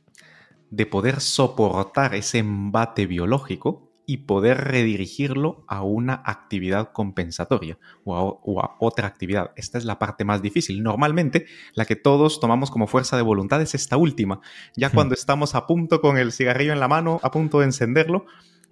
de 0.70 0.86
poder 0.86 1.20
soportar 1.20 2.16
ese 2.16 2.38
embate 2.38 3.06
biológico 3.06 3.87
y 4.10 4.20
poder 4.20 4.64
redirigirlo 4.64 5.66
a 5.68 5.84
una 5.84 6.24
actividad 6.26 6.94
compensatoria 6.94 7.78
o 8.06 8.62
a, 8.62 8.78
otra 8.80 9.06
actividad. 9.06 9.52
Esta 9.58 9.78
es 9.78 9.84
la 9.84 10.00
parte 10.00 10.24
más 10.24 10.42
difícil. 10.42 10.82
Normalmente 10.82 11.46
la 11.74 11.84
que 11.84 11.98
todos 11.98 12.40
tomamos 12.40 12.72
como 12.72 12.88
fuerza 12.88 13.18
de 13.18 13.22
voluntad 13.22 13.62
es 13.62 13.76
esta 13.76 13.98
última. 13.98 14.40
Ya 14.78 14.88
hmm. 14.88 14.94
cuando 14.94 15.14
estamos 15.14 15.56
a 15.56 15.68
punto 15.68 16.00
con 16.00 16.18
el 16.18 16.32
cigarrillo 16.32 16.72
en 16.72 16.80
la 16.80 16.88
mano, 16.88 17.20
a 17.22 17.32
punto 17.32 17.60
de 17.60 17.66
encenderlo, 17.66 18.26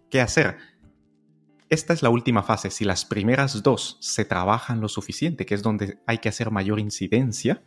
¿qué 0.10 0.22
hacer? 0.22 0.56
Esta 1.70 1.92
es 1.92 2.02
la 2.02 2.10
última 2.10 2.42
fase. 2.42 2.72
Si 2.72 2.86
las 2.86 3.04
primeras 3.04 3.62
dos 3.62 3.98
se 4.00 4.24
trabajan 4.24 4.80
lo 4.80 4.88
suficiente, 4.88 5.46
que 5.46 5.56
es 5.56 5.62
donde 5.62 6.00
hay 6.08 6.20
que 6.20 6.30
hacer 6.30 6.50
mayor 6.50 6.80
incidencia, 6.80 7.62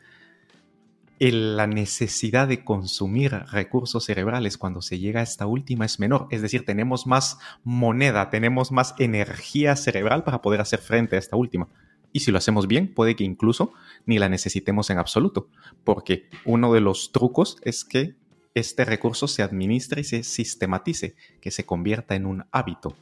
la 1.20 1.66
necesidad 1.66 2.46
de 2.46 2.64
consumir 2.64 3.32
recursos 3.50 4.04
cerebrales 4.04 4.56
cuando 4.56 4.82
se 4.82 4.98
llega 4.98 5.20
a 5.20 5.24
esta 5.24 5.46
última 5.46 5.84
es 5.84 5.98
menor. 5.98 6.28
Es 6.30 6.42
decir, 6.42 6.64
tenemos 6.64 7.06
más 7.06 7.38
moneda, 7.64 8.30
tenemos 8.30 8.70
más 8.70 8.94
energía 8.98 9.74
cerebral 9.74 10.22
para 10.22 10.42
poder 10.42 10.60
hacer 10.60 10.78
frente 10.78 11.16
a 11.16 11.18
esta 11.18 11.36
última. 11.36 11.68
Y 12.12 12.20
si 12.20 12.30
lo 12.30 12.38
hacemos 12.38 12.68
bien, 12.68 12.94
puede 12.94 13.16
que 13.16 13.24
incluso 13.24 13.72
ni 14.06 14.18
la 14.18 14.28
necesitemos 14.28 14.90
en 14.90 14.98
absoluto, 14.98 15.48
porque 15.84 16.28
uno 16.44 16.72
de 16.72 16.80
los 16.80 17.12
trucos 17.12 17.58
es 17.62 17.84
que 17.84 18.16
este 18.54 18.84
recurso 18.84 19.28
se 19.28 19.42
administre 19.42 20.00
y 20.00 20.04
se 20.04 20.22
sistematice, 20.22 21.16
que 21.40 21.50
se 21.50 21.66
convierta 21.66 22.14
en 22.14 22.26
un 22.26 22.46
hábito. 22.50 22.96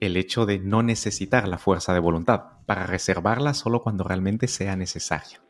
El 0.00 0.16
hecho 0.16 0.46
de 0.46 0.58
no 0.58 0.82
necesitar 0.82 1.48
la 1.48 1.58
fuerza 1.58 1.92
de 1.94 2.00
voluntad, 2.00 2.44
para 2.66 2.86
reservarla 2.86 3.54
solo 3.54 3.82
cuando 3.82 4.04
realmente 4.04 4.48
sea 4.48 4.76
necesaria. 4.76 5.45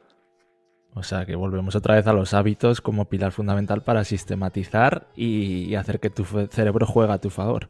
O 0.97 1.03
sea 1.03 1.26
que 1.26 1.37
volvemos 1.37 1.76
otra 1.76 1.95
vez 1.95 2.07
a 2.07 2.15
los 2.15 2.33
hábitos 2.33 2.81
como 2.81 3.05
pilar 3.05 3.31
fundamental 3.31 3.83
para 3.83 4.03
sistematizar 4.03 5.09
y 5.15 5.75
hacer 5.75 6.00
que 6.00 6.09
tu 6.09 6.25
cerebro 6.25 6.87
juegue 6.87 7.12
a 7.12 7.19
tu 7.19 7.29
favor. 7.29 7.69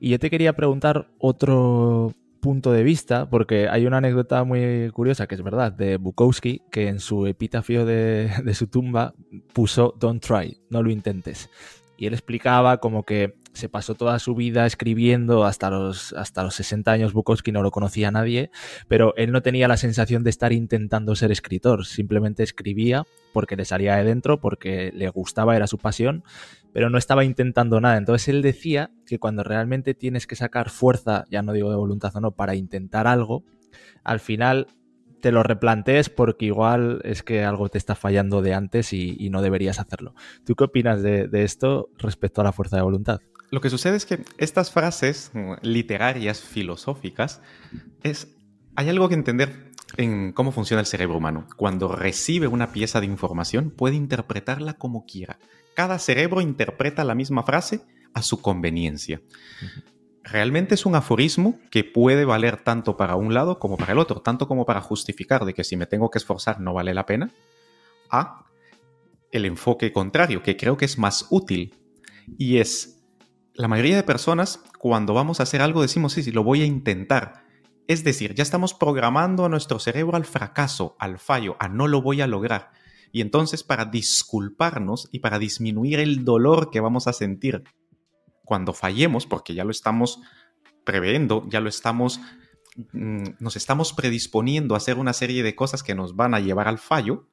Y 0.00 0.08
yo 0.08 0.18
te 0.18 0.30
quería 0.30 0.54
preguntar 0.54 1.06
otro 1.18 2.14
punto 2.40 2.72
de 2.72 2.82
vista, 2.82 3.28
porque 3.28 3.68
hay 3.68 3.84
una 3.84 3.98
anécdota 3.98 4.42
muy 4.44 4.90
curiosa, 4.90 5.26
que 5.26 5.34
es 5.34 5.42
verdad, 5.42 5.70
de 5.70 5.98
Bukowski, 5.98 6.62
que 6.70 6.88
en 6.88 6.98
su 6.98 7.26
epitafio 7.26 7.84
de, 7.84 8.30
de 8.42 8.54
su 8.54 8.68
tumba 8.68 9.12
puso 9.52 9.94
Don't 10.00 10.24
try, 10.24 10.56
no 10.70 10.82
lo 10.82 10.90
intentes. 10.90 11.50
Y 11.98 12.06
él 12.06 12.14
explicaba 12.14 12.78
como 12.78 13.04
que 13.04 13.41
se 13.52 13.68
pasó 13.68 13.94
toda 13.94 14.18
su 14.18 14.34
vida 14.34 14.66
escribiendo 14.66 15.44
hasta 15.44 15.70
los, 15.70 16.12
hasta 16.14 16.42
los 16.42 16.54
60 16.54 16.90
años. 16.90 17.12
Bukowski 17.12 17.52
no 17.52 17.62
lo 17.62 17.70
conocía 17.70 18.08
a 18.08 18.10
nadie, 18.10 18.50
pero 18.88 19.14
él 19.16 19.32
no 19.32 19.42
tenía 19.42 19.68
la 19.68 19.76
sensación 19.76 20.24
de 20.24 20.30
estar 20.30 20.52
intentando 20.52 21.14
ser 21.14 21.30
escritor, 21.32 21.84
simplemente 21.84 22.42
escribía 22.42 23.04
porque 23.32 23.56
le 23.56 23.64
salía 23.64 23.96
de 23.96 24.04
dentro, 24.04 24.40
porque 24.40 24.92
le 24.94 25.08
gustaba, 25.08 25.56
era 25.56 25.66
su 25.66 25.78
pasión, 25.78 26.22
pero 26.72 26.90
no 26.90 26.98
estaba 26.98 27.24
intentando 27.24 27.80
nada. 27.80 27.96
Entonces 27.96 28.28
él 28.28 28.42
decía 28.42 28.90
que 29.06 29.18
cuando 29.18 29.42
realmente 29.42 29.94
tienes 29.94 30.26
que 30.26 30.36
sacar 30.36 30.70
fuerza, 30.70 31.24
ya 31.30 31.42
no 31.42 31.52
digo 31.52 31.70
de 31.70 31.76
voluntad 31.76 32.14
o 32.16 32.20
no, 32.20 32.32
para 32.32 32.54
intentar 32.54 33.06
algo, 33.06 33.44
al 34.04 34.20
final 34.20 34.66
te 35.22 35.32
lo 35.32 35.42
replantees 35.42 36.10
porque 36.10 36.46
igual 36.46 37.00
es 37.04 37.22
que 37.22 37.44
algo 37.44 37.68
te 37.68 37.78
está 37.78 37.94
fallando 37.94 38.42
de 38.42 38.54
antes 38.54 38.92
y, 38.92 39.30
no 39.30 39.40
deberías 39.40 39.78
hacerlo. 39.78 40.14
¿Tú 40.44 40.56
qué 40.56 40.64
opinas 40.64 41.00
de, 41.00 41.28
esto 41.32 41.88
respecto 41.96 42.40
a 42.40 42.44
la 42.44 42.52
fuerza 42.52 42.76
de 42.76 42.82
voluntad? 42.82 43.20
Lo 43.52 43.60
que 43.60 43.70
sucede 43.70 43.96
es 43.96 44.04
que 44.04 44.24
estas 44.38 44.72
frases 44.72 45.30
literarias, 45.62 46.40
filosóficas, 46.40 47.40
es, 48.02 48.34
hay 48.74 48.88
algo 48.88 49.08
que 49.08 49.14
entender 49.14 49.70
en 49.96 50.32
cómo 50.32 50.50
funciona 50.50 50.80
el 50.80 50.86
cerebro 50.86 51.18
humano. 51.18 51.46
Cuando 51.56 51.94
recibe 51.94 52.48
una 52.48 52.72
pieza 52.72 52.98
de 52.98 53.06
información, 53.06 53.70
puede 53.70 53.94
interpretarla 53.94 54.74
como 54.74 55.06
quiera. 55.06 55.38
Cada 55.76 56.00
cerebro 56.00 56.40
interpreta 56.40 57.04
la 57.04 57.14
misma 57.14 57.44
frase 57.44 57.82
a 58.12 58.22
su 58.22 58.42
conveniencia 58.42 59.20
realmente 60.22 60.74
es 60.74 60.86
un 60.86 60.94
aforismo 60.94 61.58
que 61.70 61.84
puede 61.84 62.24
valer 62.24 62.58
tanto 62.58 62.96
para 62.96 63.16
un 63.16 63.34
lado 63.34 63.58
como 63.58 63.76
para 63.76 63.92
el 63.92 63.98
otro, 63.98 64.20
tanto 64.20 64.46
como 64.46 64.64
para 64.64 64.80
justificar 64.80 65.44
de 65.44 65.54
que 65.54 65.64
si 65.64 65.76
me 65.76 65.86
tengo 65.86 66.10
que 66.10 66.18
esforzar 66.18 66.60
no 66.60 66.74
vale 66.74 66.94
la 66.94 67.06
pena, 67.06 67.30
a 68.10 68.46
el 69.30 69.46
enfoque 69.46 69.92
contrario, 69.92 70.42
que 70.42 70.56
creo 70.56 70.76
que 70.76 70.84
es 70.84 70.98
más 70.98 71.26
útil, 71.30 71.74
y 72.38 72.58
es, 72.58 73.01
la 73.54 73.68
mayoría 73.68 73.96
de 73.96 74.02
personas 74.02 74.60
cuando 74.78 75.14
vamos 75.14 75.40
a 75.40 75.42
hacer 75.42 75.60
algo 75.62 75.82
decimos, 75.82 76.12
sí, 76.12 76.22
sí, 76.22 76.32
lo 76.32 76.44
voy 76.44 76.62
a 76.62 76.66
intentar. 76.66 77.44
Es 77.86 78.04
decir, 78.04 78.34
ya 78.34 78.42
estamos 78.42 78.74
programando 78.74 79.44
a 79.44 79.48
nuestro 79.48 79.78
cerebro 79.78 80.16
al 80.16 80.24
fracaso, 80.24 80.96
al 80.98 81.18
fallo, 81.18 81.56
a 81.60 81.68
no 81.68 81.88
lo 81.88 82.00
voy 82.00 82.20
a 82.20 82.26
lograr. 82.26 82.70
Y 83.12 83.20
entonces 83.20 83.62
para 83.62 83.84
disculparnos 83.84 85.08
y 85.12 85.18
para 85.18 85.38
disminuir 85.38 86.00
el 86.00 86.24
dolor 86.24 86.70
que 86.70 86.80
vamos 86.80 87.06
a 87.06 87.12
sentir 87.12 87.64
cuando 88.44 88.72
fallemos, 88.72 89.26
porque 89.26 89.54
ya 89.54 89.64
lo 89.64 89.70
estamos 89.70 90.20
previendo, 90.84 91.46
ya 91.48 91.60
lo 91.60 91.68
estamos, 91.68 92.20
mm, 92.92 93.24
nos 93.38 93.56
estamos 93.56 93.92
predisponiendo 93.92 94.74
a 94.74 94.78
hacer 94.78 94.96
una 94.98 95.12
serie 95.12 95.42
de 95.42 95.54
cosas 95.54 95.82
que 95.82 95.94
nos 95.94 96.16
van 96.16 96.34
a 96.34 96.40
llevar 96.40 96.68
al 96.68 96.78
fallo, 96.78 97.28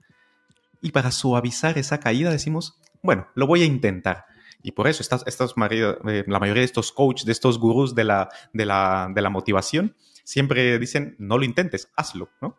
y 0.81 0.91
para 0.91 1.11
suavizar 1.11 1.77
esa 1.77 1.99
caída 1.99 2.31
decimos, 2.31 2.79
bueno, 3.01 3.27
lo 3.35 3.47
voy 3.47 3.61
a 3.61 3.65
intentar. 3.65 4.25
Y 4.61 4.71
por 4.71 4.87
eso 4.87 5.01
estas, 5.01 5.23
eh, 5.25 6.23
la 6.27 6.39
mayoría 6.39 6.61
de 6.61 6.65
estos 6.65 6.91
coaches, 6.91 7.25
de 7.25 7.31
estos 7.31 7.59
gurús 7.59 7.95
de 7.95 8.03
la, 8.03 8.29
de, 8.53 8.65
la, 8.65 9.09
de 9.13 9.21
la 9.21 9.29
motivación, 9.29 9.95
siempre 10.23 10.77
dicen, 10.79 11.15
no 11.17 11.37
lo 11.37 11.45
intentes, 11.45 11.89
hazlo, 11.95 12.29
¿no? 12.41 12.57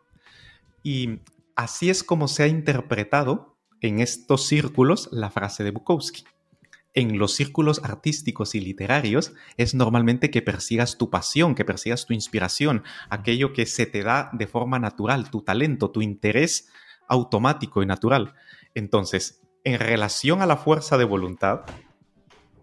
Y 0.83 1.19
así 1.55 1.89
es 1.89 2.03
como 2.03 2.27
se 2.27 2.43
ha 2.43 2.47
interpretado 2.47 3.57
en 3.81 3.99
estos 3.99 4.47
círculos 4.47 5.09
la 5.11 5.29
frase 5.29 5.63
de 5.63 5.71
Bukowski 5.71 6.23
en 6.93 7.17
los 7.17 7.33
círculos 7.33 7.81
artísticos 7.83 8.55
y 8.55 8.59
literarios 8.59 9.33
es 9.57 9.73
normalmente 9.73 10.29
que 10.29 10.41
persigas 10.41 10.97
tu 10.97 11.09
pasión, 11.09 11.55
que 11.55 11.65
persigas 11.65 12.05
tu 12.05 12.13
inspiración, 12.13 12.83
aquello 13.09 13.53
que 13.53 13.65
se 13.65 13.85
te 13.85 14.03
da 14.03 14.29
de 14.33 14.47
forma 14.47 14.79
natural, 14.79 15.29
tu 15.29 15.41
talento, 15.41 15.91
tu 15.91 16.01
interés 16.01 16.69
automático 17.07 17.81
y 17.81 17.85
natural. 17.85 18.33
Entonces, 18.75 19.41
en 19.63 19.79
relación 19.79 20.41
a 20.41 20.45
la 20.45 20.57
fuerza 20.57 20.97
de 20.97 21.05
voluntad, 21.05 21.61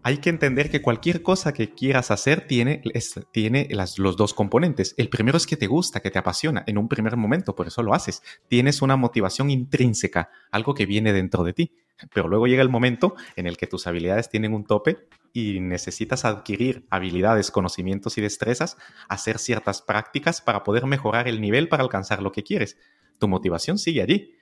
hay 0.09 0.17
que 0.17 0.31
entender 0.31 0.71
que 0.71 0.81
cualquier 0.81 1.23
cosa 1.23 1.53
que 1.53 1.75
quieras 1.75 2.11
hacer 2.11 2.47
tiene, 2.47 2.83
tiene 3.31 3.69
los 3.99 4.17
dos 4.17 4.33
componentes. 4.33 4.95
El 4.97 5.11
primero 5.11 5.37
es 5.37 5.47
que 5.47 5.59
te 5.59 5.67
gusta, 5.67 6.01
que 6.01 6.11
te 6.11 6.19
apasiona 6.19 6.65
en 6.67 6.79
un 6.79 6.89
primer 6.89 7.19
momento, 7.19 7.55
por 7.55 7.67
eso 7.67 7.83
lo 7.83 7.93
haces. 7.93 8.23
Tienes 8.49 8.81
una 8.81 8.97
motivación 8.97 9.51
intrínseca, 9.51 10.31
algo 10.51 10.73
que 10.73 10.87
viene 10.87 11.13
dentro 11.13 11.45
de 11.45 11.53
ti. 11.53 11.73
Pero 12.15 12.27
luego 12.27 12.47
llega 12.47 12.63
el 12.63 12.71
momento 12.71 13.17
en 13.37 13.47
el 13.47 13.59
que 13.59 13.67
tus 13.67 13.87
habilidades 13.87 14.31
tienen 14.31 14.55
un 14.55 14.65
tope 14.65 14.97
y 15.35 15.61
necesitas 15.61 16.25
adquirir 16.25 16.87
habilidades, 16.89 17.51
conocimientos 17.51 18.17
y 18.17 18.23
destrezas, 18.23 18.79
hacer 19.11 19.39
ciertas 19.39 19.83
prácticas 19.83 20.41
para 20.41 20.65
poder 20.65 20.87
mejorar 20.87 21.29
el 21.29 21.39
nivel 21.39 21.69
para 21.69 21.83
alcanzar 21.83 22.23
lo 22.23 22.33
que 22.33 22.45
quieres. 22.45 22.79
Tu 23.19 23.29
motivación 23.29 23.77
sigue 23.77 24.01
allí. 24.01 24.33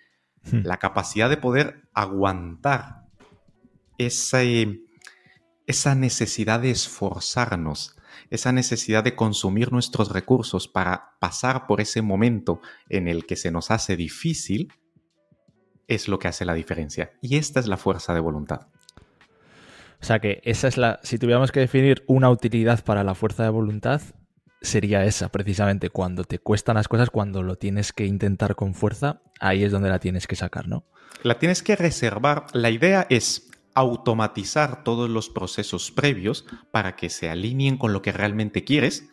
Hmm. 0.48 0.60
La 0.62 0.76
capacidad 0.76 1.28
de 1.28 1.38
poder 1.38 1.88
aguantar 1.92 3.06
esa, 3.98 4.42
esa 5.66 5.94
necesidad 5.94 6.60
de 6.60 6.70
esforzarnos, 6.70 7.96
esa 8.30 8.52
necesidad 8.52 9.04
de 9.04 9.14
consumir 9.14 9.72
nuestros 9.72 10.10
recursos 10.10 10.68
para 10.68 11.16
pasar 11.20 11.66
por 11.66 11.80
ese 11.80 12.02
momento 12.02 12.60
en 12.88 13.08
el 13.08 13.26
que 13.26 13.36
se 13.36 13.50
nos 13.50 13.70
hace 13.70 13.96
difícil, 13.96 14.72
es 15.88 16.08
lo 16.08 16.18
que 16.18 16.28
hace 16.28 16.44
la 16.44 16.54
diferencia. 16.54 17.12
Y 17.20 17.36
esta 17.36 17.60
es 17.60 17.66
la 17.66 17.76
fuerza 17.76 18.14
de 18.14 18.20
voluntad. 18.20 18.68
O 20.00 20.04
sea 20.04 20.18
que 20.18 20.40
esa 20.44 20.68
es 20.68 20.76
la. 20.76 21.00
Si 21.02 21.18
tuviéramos 21.18 21.52
que 21.52 21.60
definir 21.60 22.04
una 22.06 22.30
utilidad 22.30 22.84
para 22.84 23.02
la 23.02 23.14
fuerza 23.14 23.44
de 23.44 23.48
voluntad, 23.48 24.02
sería 24.60 25.04
esa, 25.04 25.30
precisamente. 25.30 25.90
Cuando 25.90 26.24
te 26.24 26.38
cuestan 26.38 26.76
las 26.76 26.88
cosas, 26.88 27.10
cuando 27.10 27.42
lo 27.42 27.56
tienes 27.56 27.92
que 27.92 28.04
intentar 28.04 28.56
con 28.56 28.74
fuerza, 28.74 29.22
ahí 29.40 29.64
es 29.64 29.72
donde 29.72 29.88
la 29.88 29.98
tienes 29.98 30.26
que 30.26 30.36
sacar, 30.36 30.68
¿no? 30.68 30.84
La 31.22 31.38
tienes 31.38 31.62
que 31.62 31.76
reservar. 31.76 32.46
La 32.52 32.70
idea 32.70 33.06
es 33.08 33.48
automatizar 33.76 34.82
todos 34.82 35.08
los 35.10 35.28
procesos 35.28 35.90
previos 35.90 36.46
para 36.72 36.96
que 36.96 37.10
se 37.10 37.28
alineen 37.28 37.76
con 37.76 37.92
lo 37.92 38.00
que 38.00 38.10
realmente 38.10 38.64
quieres 38.64 39.10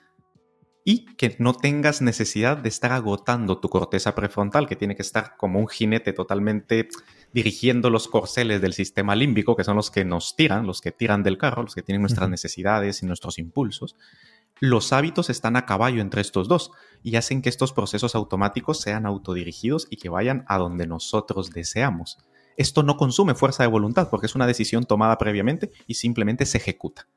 y 0.86 1.06
que 1.16 1.36
no 1.38 1.54
tengas 1.54 2.02
necesidad 2.02 2.58
de 2.58 2.70
estar 2.70 2.94
agotando 2.94 3.60
tu 3.60 3.68
corteza 3.68 4.16
prefrontal, 4.16 4.68
que 4.68 4.78
tiene 4.78 4.96
que 4.96 5.02
estar 5.02 5.36
como 5.36 5.60
un 5.60 5.68
jinete 5.68 6.14
totalmente 6.14 6.88
dirigiendo 7.34 7.90
los 7.90 8.08
corceles 8.08 8.62
del 8.62 8.74
sistema 8.74 9.16
límbico, 9.16 9.58
que 9.58 9.66
son 9.66 9.76
los 9.76 9.92
que 9.92 10.06
nos 10.06 10.36
tiran, 10.38 10.66
los 10.66 10.80
que 10.80 10.94
tiran 10.94 11.24
del 11.24 11.38
carro, 11.38 11.64
los 11.64 11.76
que 11.76 11.84
tienen 11.84 12.02
nuestras 12.02 12.30
necesidades 12.30 13.04
y 13.04 13.06
nuestros 13.06 13.40
impulsos. 13.40 13.98
Los 14.62 14.94
hábitos 14.94 15.30
están 15.30 15.58
a 15.58 15.66
caballo 15.66 16.02
entre 16.02 16.22
estos 16.22 16.48
dos 16.48 16.72
y 17.02 17.18
hacen 17.18 17.42
que 17.42 17.50
estos 17.50 17.74
procesos 17.74 18.16
automáticos 18.16 18.80
sean 18.80 19.06
autodirigidos 19.06 19.88
y 19.90 19.98
que 19.98 20.08
vayan 20.08 20.46
a 20.48 20.58
donde 20.58 20.88
nosotros 20.88 21.52
deseamos. 21.52 22.18
Esto 22.58 22.84
no 22.84 22.98
consume 22.98 23.36
fuerza 23.36 23.64
de 23.64 23.70
voluntad 23.70 24.10
porque 24.10 24.28
es 24.28 24.36
una 24.36 24.48
decisión 24.48 24.86
tomada 24.86 25.18
previamente 25.18 25.72
y 25.88 25.96
simplemente 25.96 26.46
se 26.46 26.58
ejecuta. 26.58 27.08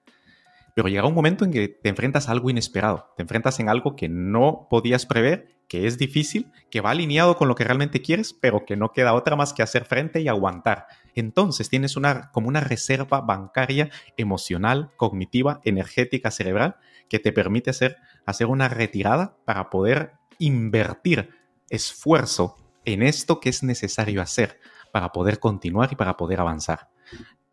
pero 0.75 0.89
llega 0.89 1.07
un 1.07 1.15
momento 1.15 1.47
en 1.47 1.53
que 1.53 1.69
te 1.69 1.89
enfrentas 1.89 2.29
a 2.29 2.33
algo 2.33 2.51
inesperado, 2.51 3.09
te 3.17 3.23
enfrentas 3.23 3.61
en 3.61 3.71
algo 3.71 3.97
que 3.97 4.11
no 4.11 4.67
podías 4.69 5.07
prever, 5.07 5.57
que 5.69 5.87
es 5.87 5.97
difícil, 5.97 6.53
que 6.71 6.83
va 6.83 6.91
alineado 6.91 7.37
con 7.39 7.49
lo 7.49 7.55
que 7.55 7.65
realmente 7.65 8.03
quieres, 8.03 8.35
pero 8.35 8.67
que 8.67 8.77
no 8.77 8.93
queda 8.93 9.15
otra 9.15 9.37
más 9.37 9.55
que 9.55 9.63
hacer 9.63 9.87
frente 9.87 10.21
y 10.21 10.29
aguantar. 10.29 10.87
Entonces 11.15 11.71
tienes 11.71 11.97
una, 11.97 12.31
como 12.31 12.49
una 12.49 12.61
reserva 12.61 13.23
bancaria 13.23 13.89
emocional, 14.19 14.91
cognitiva, 14.97 15.63
energética, 15.65 16.31
cerebral, 16.31 16.77
que 17.09 17.21
te 17.21 17.33
permite 17.33 17.71
hacer, 17.71 17.97
hacer 18.27 18.47
una 18.47 18.69
retirada 18.69 19.39
para 19.47 19.71
poder 19.71 20.13
invertir 20.39 21.31
esfuerzo 21.71 22.57
en 22.85 23.03
esto 23.03 23.41
que 23.41 23.49
es 23.49 23.63
necesario 23.63 24.21
hacer 24.21 24.61
para 24.97 25.13
poder 25.13 25.39
continuar 25.39 25.91
y 25.93 25.95
para 25.95 26.17
poder 26.17 26.41
avanzar. 26.41 26.89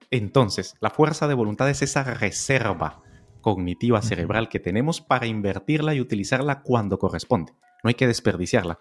Entonces, 0.09 0.77
la 0.79 0.89
fuerza 0.89 1.27
de 1.27 1.33
voluntad 1.33 1.69
es 1.69 1.81
esa 1.81 2.05
reserva 2.05 3.01
cognitiva 3.41 4.01
cerebral 4.01 4.47
que 4.47 4.61
tenemos 4.61 5.01
para 5.01 5.27
invertirla 5.27 5.93
y 5.93 5.99
utilizarla 5.99 6.61
cuando 6.61 6.97
corresponde. 6.97 7.51
No 7.83 7.89
hay 7.89 7.95
que 7.95 8.07
desperdiciarla. 8.07 8.79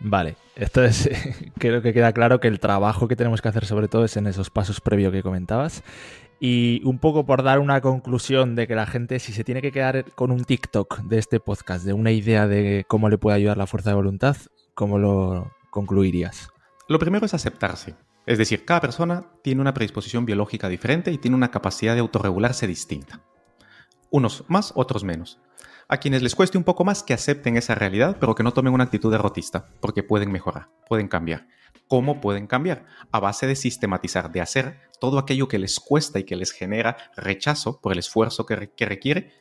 Vale, 0.00 0.36
entonces 0.54 1.18
creo 1.58 1.80
que 1.80 1.94
queda 1.94 2.12
claro 2.12 2.40
que 2.40 2.48
el 2.48 2.60
trabajo 2.60 3.08
que 3.08 3.16
tenemos 3.16 3.40
que 3.40 3.48
hacer 3.48 3.64
sobre 3.64 3.88
todo 3.88 4.04
es 4.04 4.18
en 4.18 4.26
esos 4.26 4.50
pasos 4.50 4.82
previos 4.82 5.10
que 5.10 5.22
comentabas. 5.22 5.82
Y 6.40 6.82
un 6.84 6.98
poco 6.98 7.24
por 7.24 7.42
dar 7.42 7.58
una 7.58 7.80
conclusión 7.80 8.54
de 8.54 8.66
que 8.66 8.74
la 8.74 8.84
gente, 8.84 9.18
si 9.18 9.32
se 9.32 9.44
tiene 9.44 9.62
que 9.62 9.72
quedar 9.72 10.12
con 10.12 10.30
un 10.30 10.44
TikTok 10.44 11.04
de 11.04 11.16
este 11.16 11.40
podcast, 11.40 11.86
de 11.86 11.94
una 11.94 12.10
idea 12.10 12.46
de 12.46 12.84
cómo 12.86 13.08
le 13.08 13.16
puede 13.16 13.38
ayudar 13.38 13.56
la 13.56 13.66
fuerza 13.66 13.88
de 13.88 13.96
voluntad, 13.96 14.36
¿cómo 14.74 14.98
lo 14.98 15.50
concluirías? 15.70 16.50
Lo 16.86 16.98
primero 16.98 17.24
es 17.24 17.32
aceptarse. 17.32 17.96
Es 18.26 18.38
decir, 18.38 18.64
cada 18.64 18.82
persona 18.82 19.26
tiene 19.42 19.60
una 19.60 19.72
predisposición 19.72 20.26
biológica 20.26 20.68
diferente 20.68 21.10
y 21.10 21.18
tiene 21.18 21.36
una 21.36 21.50
capacidad 21.50 21.94
de 21.94 22.00
autorregularse 22.00 22.66
distinta. 22.66 23.22
Unos 24.10 24.44
más, 24.48 24.72
otros 24.74 25.02
menos. 25.02 25.40
A 25.88 25.98
quienes 25.98 26.22
les 26.22 26.34
cueste 26.34 26.58
un 26.58 26.64
poco 26.64 26.84
más 26.84 27.02
que 27.02 27.14
acepten 27.14 27.56
esa 27.56 27.74
realidad, 27.74 28.16
pero 28.20 28.34
que 28.34 28.42
no 28.42 28.52
tomen 28.52 28.72
una 28.72 28.84
actitud 28.84 29.10
derrotista, 29.10 29.66
porque 29.80 30.02
pueden 30.02 30.30
mejorar, 30.30 30.68
pueden 30.88 31.08
cambiar. 31.08 31.46
¿Cómo 31.88 32.20
pueden 32.20 32.46
cambiar? 32.46 32.86
A 33.12 33.20
base 33.20 33.46
de 33.46 33.56
sistematizar, 33.56 34.32
de 34.32 34.40
hacer 34.40 34.80
todo 35.00 35.18
aquello 35.18 35.48
que 35.48 35.58
les 35.58 35.80
cuesta 35.80 36.18
y 36.18 36.24
que 36.24 36.36
les 36.36 36.52
genera 36.52 36.96
rechazo 37.16 37.80
por 37.80 37.92
el 37.92 37.98
esfuerzo 37.98 38.46
que, 38.46 38.56
requiere, 38.86 39.32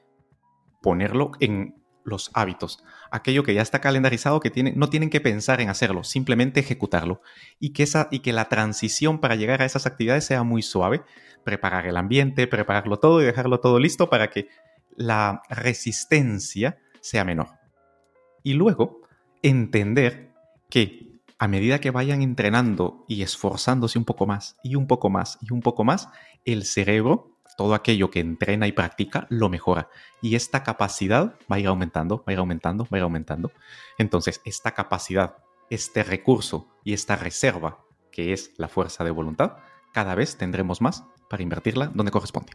ponerlo 0.81 1.31
en 1.39 1.82
los 2.03 2.31
hábitos. 2.33 2.83
Aquello 3.11 3.43
que 3.43 3.53
ya 3.53 3.61
está 3.61 3.79
calendarizado, 3.79 4.39
que 4.39 4.49
tiene, 4.49 4.73
no 4.75 4.89
tienen 4.89 5.09
que 5.09 5.21
pensar 5.21 5.61
en 5.61 5.69
hacerlo, 5.69 6.03
simplemente 6.03 6.59
ejecutarlo. 6.59 7.21
Y 7.59 7.71
que, 7.71 7.83
esa, 7.83 8.07
y 8.11 8.19
que 8.19 8.33
la 8.33 8.49
transición 8.49 9.19
para 9.19 9.35
llegar 9.35 9.61
a 9.61 9.65
esas 9.65 9.85
actividades 9.85 10.25
sea 10.25 10.43
muy 10.43 10.61
suave. 10.61 11.03
Preparar 11.43 11.85
el 11.87 11.97
ambiente, 11.97 12.47
prepararlo 12.47 12.97
todo 12.99 13.21
y 13.21 13.25
dejarlo 13.25 13.59
todo 13.59 13.79
listo 13.79 14.09
para 14.09 14.29
que 14.29 14.47
la 14.95 15.41
resistencia 15.49 16.77
sea 17.01 17.25
menor. 17.25 17.49
Y 18.43 18.53
luego, 18.53 19.01
entender 19.41 20.31
que 20.69 21.13
a 21.37 21.47
medida 21.47 21.79
que 21.79 21.91
vayan 21.91 22.21
entrenando 22.21 23.05
y 23.07 23.21
esforzándose 23.21 23.99
un 23.99 24.05
poco 24.05 24.25
más 24.25 24.57
y 24.63 24.75
un 24.75 24.87
poco 24.87 25.09
más 25.09 25.37
y 25.41 25.51
un 25.51 25.61
poco 25.61 25.83
más, 25.83 26.09
el 26.45 26.63
cerebro 26.63 27.32
todo 27.57 27.73
aquello 27.73 28.09
que 28.09 28.19
entrena 28.19 28.67
y 28.67 28.71
practica 28.71 29.27
lo 29.29 29.49
mejora. 29.49 29.89
Y 30.21 30.35
esta 30.35 30.63
capacidad 30.63 31.35
va 31.51 31.57
a 31.57 31.59
ir 31.59 31.67
aumentando, 31.67 32.17
va 32.19 32.23
a 32.27 32.33
ir 32.33 32.39
aumentando, 32.39 32.85
va 32.85 32.89
a 32.91 32.97
ir 32.97 33.03
aumentando. 33.03 33.51
Entonces, 33.97 34.41
esta 34.45 34.71
capacidad, 34.71 35.37
este 35.69 36.03
recurso 36.03 36.67
y 36.83 36.93
esta 36.93 37.15
reserva, 37.15 37.79
que 38.11 38.33
es 38.33 38.51
la 38.57 38.67
fuerza 38.67 39.03
de 39.03 39.11
voluntad, 39.11 39.57
cada 39.93 40.15
vez 40.15 40.37
tendremos 40.37 40.81
más 40.81 41.03
para 41.29 41.43
invertirla 41.43 41.87
donde 41.93 42.11
corresponde. 42.11 42.53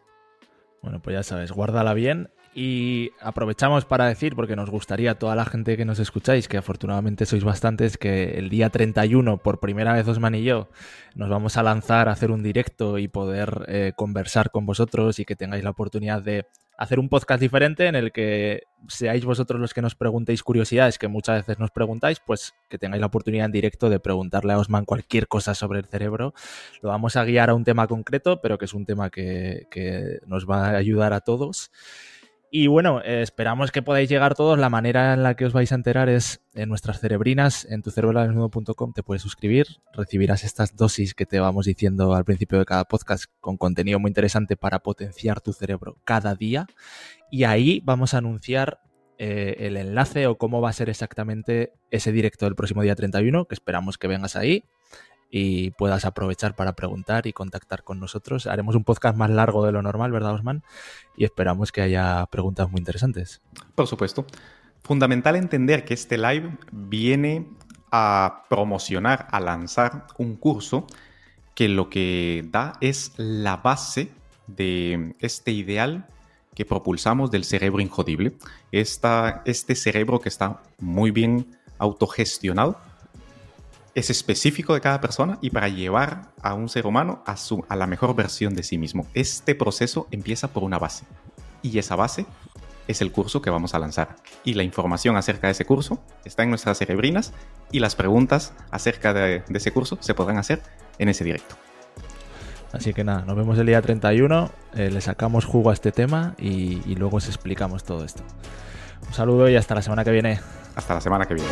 Bueno, 0.82 1.00
pues 1.02 1.14
ya 1.14 1.22
sabes, 1.22 1.52
guárdala 1.52 1.94
bien 1.94 2.30
y 2.54 3.12
aprovechamos 3.20 3.84
para 3.84 4.06
decir, 4.06 4.34
porque 4.34 4.56
nos 4.56 4.70
gustaría 4.70 5.12
a 5.12 5.14
toda 5.14 5.36
la 5.36 5.44
gente 5.44 5.76
que 5.76 5.84
nos 5.84 5.98
escucháis, 5.98 6.48
que 6.48 6.56
afortunadamente 6.56 7.26
sois 7.26 7.44
bastantes, 7.44 7.96
que 7.98 8.38
el 8.38 8.48
día 8.48 8.70
31, 8.70 9.38
por 9.38 9.60
primera 9.60 9.92
vez 9.92 10.08
Osman 10.08 10.34
y 10.34 10.42
yo, 10.42 10.68
nos 11.14 11.28
vamos 11.28 11.56
a 11.56 11.62
lanzar 11.62 12.08
a 12.08 12.12
hacer 12.12 12.30
un 12.30 12.42
directo 12.42 12.98
y 12.98 13.06
poder 13.06 13.64
eh, 13.68 13.92
conversar 13.96 14.50
con 14.50 14.66
vosotros 14.66 15.18
y 15.18 15.24
que 15.24 15.36
tengáis 15.36 15.62
la 15.62 15.70
oportunidad 15.70 16.22
de 16.22 16.46
hacer 16.78 17.00
un 17.00 17.08
podcast 17.08 17.40
diferente 17.40 17.88
en 17.88 17.96
el 17.96 18.12
que 18.12 18.62
seáis 18.86 19.24
vosotros 19.24 19.60
los 19.60 19.74
que 19.74 19.82
nos 19.82 19.96
preguntéis 19.96 20.44
curiosidades 20.44 20.96
que 20.96 21.08
muchas 21.08 21.38
veces 21.38 21.58
nos 21.58 21.72
preguntáis, 21.72 22.20
pues 22.20 22.54
que 22.68 22.78
tengáis 22.78 23.00
la 23.00 23.08
oportunidad 23.08 23.46
en 23.46 23.52
directo 23.52 23.90
de 23.90 23.98
preguntarle 23.98 24.52
a 24.52 24.58
Osman 24.58 24.84
cualquier 24.84 25.26
cosa 25.26 25.54
sobre 25.54 25.80
el 25.80 25.86
cerebro. 25.86 26.34
Lo 26.80 26.90
vamos 26.90 27.16
a 27.16 27.24
guiar 27.24 27.50
a 27.50 27.54
un 27.54 27.64
tema 27.64 27.88
concreto, 27.88 28.40
pero 28.40 28.58
que 28.58 28.66
es 28.66 28.74
un 28.74 28.86
tema 28.86 29.10
que, 29.10 29.66
que 29.70 30.20
nos 30.24 30.48
va 30.48 30.68
a 30.68 30.76
ayudar 30.76 31.12
a 31.12 31.20
todos. 31.20 31.72
Y 32.50 32.66
bueno, 32.66 33.02
eh, 33.02 33.20
esperamos 33.20 33.70
que 33.72 33.82
podáis 33.82 34.08
llegar 34.08 34.34
todos. 34.34 34.58
La 34.58 34.70
manera 34.70 35.12
en 35.12 35.22
la 35.22 35.34
que 35.34 35.44
os 35.44 35.52
vais 35.52 35.70
a 35.70 35.74
enterar 35.74 36.08
es 36.08 36.40
en 36.54 36.70
nuestras 36.70 36.98
cerebrinas, 36.98 37.66
en 37.66 37.82
tu 37.82 37.90
desnudo.com 37.90 38.92
te 38.94 39.02
puedes 39.02 39.22
suscribir, 39.22 39.66
recibirás 39.92 40.44
estas 40.44 40.74
dosis 40.74 41.14
que 41.14 41.26
te 41.26 41.40
vamos 41.40 41.66
diciendo 41.66 42.14
al 42.14 42.24
principio 42.24 42.58
de 42.58 42.64
cada 42.64 42.84
podcast 42.84 43.26
con 43.40 43.58
contenido 43.58 43.98
muy 43.98 44.08
interesante 44.08 44.56
para 44.56 44.78
potenciar 44.78 45.42
tu 45.42 45.52
cerebro 45.52 45.98
cada 46.04 46.34
día. 46.34 46.66
Y 47.30 47.44
ahí 47.44 47.82
vamos 47.84 48.14
a 48.14 48.18
anunciar 48.18 48.80
eh, 49.18 49.56
el 49.58 49.76
enlace 49.76 50.26
o 50.26 50.38
cómo 50.38 50.62
va 50.62 50.70
a 50.70 50.72
ser 50.72 50.88
exactamente 50.88 51.74
ese 51.90 52.12
directo 52.12 52.46
del 52.46 52.54
próximo 52.54 52.82
día 52.82 52.94
31, 52.94 53.44
que 53.44 53.54
esperamos 53.54 53.98
que 53.98 54.08
vengas 54.08 54.36
ahí 54.36 54.64
y 55.30 55.70
puedas 55.72 56.04
aprovechar 56.04 56.54
para 56.54 56.74
preguntar 56.74 57.26
y 57.26 57.32
contactar 57.32 57.84
con 57.84 58.00
nosotros. 58.00 58.46
Haremos 58.46 58.74
un 58.74 58.84
podcast 58.84 59.16
más 59.16 59.30
largo 59.30 59.64
de 59.64 59.72
lo 59.72 59.82
normal, 59.82 60.12
¿verdad, 60.12 60.34
Osman? 60.34 60.62
Y 61.16 61.24
esperamos 61.24 61.72
que 61.72 61.82
haya 61.82 62.26
preguntas 62.26 62.70
muy 62.70 62.78
interesantes. 62.78 63.42
Por 63.74 63.86
supuesto. 63.86 64.26
Fundamental 64.82 65.36
entender 65.36 65.84
que 65.84 65.94
este 65.94 66.16
live 66.16 66.56
viene 66.72 67.48
a 67.90 68.44
promocionar, 68.48 69.26
a 69.30 69.40
lanzar 69.40 70.06
un 70.16 70.36
curso 70.36 70.86
que 71.54 71.68
lo 71.68 71.90
que 71.90 72.46
da 72.50 72.74
es 72.80 73.12
la 73.16 73.56
base 73.56 74.12
de 74.46 75.14
este 75.18 75.50
ideal 75.50 76.06
que 76.54 76.64
propulsamos 76.64 77.30
del 77.30 77.44
cerebro 77.44 77.80
injodible. 77.80 78.32
este 78.72 79.74
cerebro 79.74 80.20
que 80.20 80.28
está 80.28 80.62
muy 80.78 81.10
bien 81.10 81.56
autogestionado 81.78 82.80
es 83.98 84.10
específico 84.10 84.74
de 84.74 84.80
cada 84.80 85.00
persona 85.00 85.38
y 85.40 85.50
para 85.50 85.68
llevar 85.68 86.28
a 86.42 86.54
un 86.54 86.68
ser 86.68 86.86
humano 86.86 87.22
a, 87.26 87.36
su, 87.36 87.64
a 87.68 87.76
la 87.76 87.86
mejor 87.86 88.14
versión 88.14 88.54
de 88.54 88.62
sí 88.62 88.78
mismo. 88.78 89.06
Este 89.14 89.54
proceso 89.54 90.06
empieza 90.10 90.48
por 90.48 90.62
una 90.62 90.78
base 90.78 91.04
y 91.62 91.78
esa 91.78 91.96
base 91.96 92.26
es 92.86 93.02
el 93.02 93.10
curso 93.10 93.42
que 93.42 93.50
vamos 93.50 93.74
a 93.74 93.78
lanzar. 93.78 94.16
Y 94.44 94.54
la 94.54 94.62
información 94.62 95.16
acerca 95.16 95.48
de 95.48 95.52
ese 95.52 95.64
curso 95.64 96.00
está 96.24 96.44
en 96.44 96.50
nuestras 96.50 96.78
cerebrinas 96.78 97.32
y 97.72 97.80
las 97.80 97.96
preguntas 97.96 98.52
acerca 98.70 99.12
de, 99.12 99.42
ese 99.52 99.72
curso 99.72 99.98
se 100.00 100.14
podrán 100.14 100.38
hacer 100.38 100.62
en 100.98 101.08
ese 101.08 101.24
directo. 101.24 101.56
Así 102.72 102.94
que 102.94 103.02
nada, 103.02 103.22
nos 103.22 103.36
vemos 103.36 103.58
el 103.58 103.66
día 103.66 103.82
31, 103.82 104.50
eh, 104.74 104.90
le 104.90 105.00
sacamos 105.00 105.44
jugo 105.44 105.70
a 105.70 105.72
este 105.72 105.90
tema 105.90 106.34
y, 106.38 106.82
y 106.86 106.94
luego 106.94 107.16
os 107.16 107.26
explicamos 107.26 107.82
todo 107.82 108.04
esto. 108.04 108.22
Un 109.06 109.14
saludo 109.14 109.48
y 109.48 109.56
hasta 109.56 109.74
la 109.74 109.82
semana 109.82 110.04
que 110.04 110.10
viene. 110.10 110.40
Hasta 110.76 110.94
la 110.94 111.00
semana 111.00 111.26
que 111.26 111.34
viene. 111.34 111.48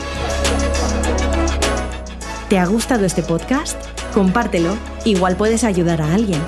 ¿Te 2.49 2.61
ha 2.61 2.67
gustado 2.67 3.05
este 3.05 3.25
podcast? 3.25 3.77
Compártelo, 4.15 4.77
igual 5.05 5.37
puedes 5.37 5.65
ayudar 5.65 6.01
a 6.01 6.15
alguien. 6.15 6.41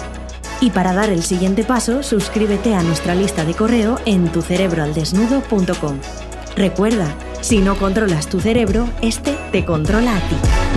Y 0.60 0.70
para 0.70 0.92
dar 0.92 1.10
el 1.10 1.24
siguiente 1.24 1.64
paso, 1.64 2.04
suscríbete 2.04 2.74
a 2.74 2.82
nuestra 2.82 3.16
lista 3.16 3.44
de 3.44 3.54
correo 3.54 3.98
en 4.06 4.30
tucerebroaldesnudo.com. 4.30 5.98
Recuerda, 6.54 7.12
si 7.40 7.58
no 7.58 7.76
controlas 7.76 8.28
tu 8.28 8.40
cerebro, 8.40 8.88
este 9.02 9.36
te 9.50 9.64
controla 9.64 10.16
a 10.16 10.20
ti. 10.20 10.67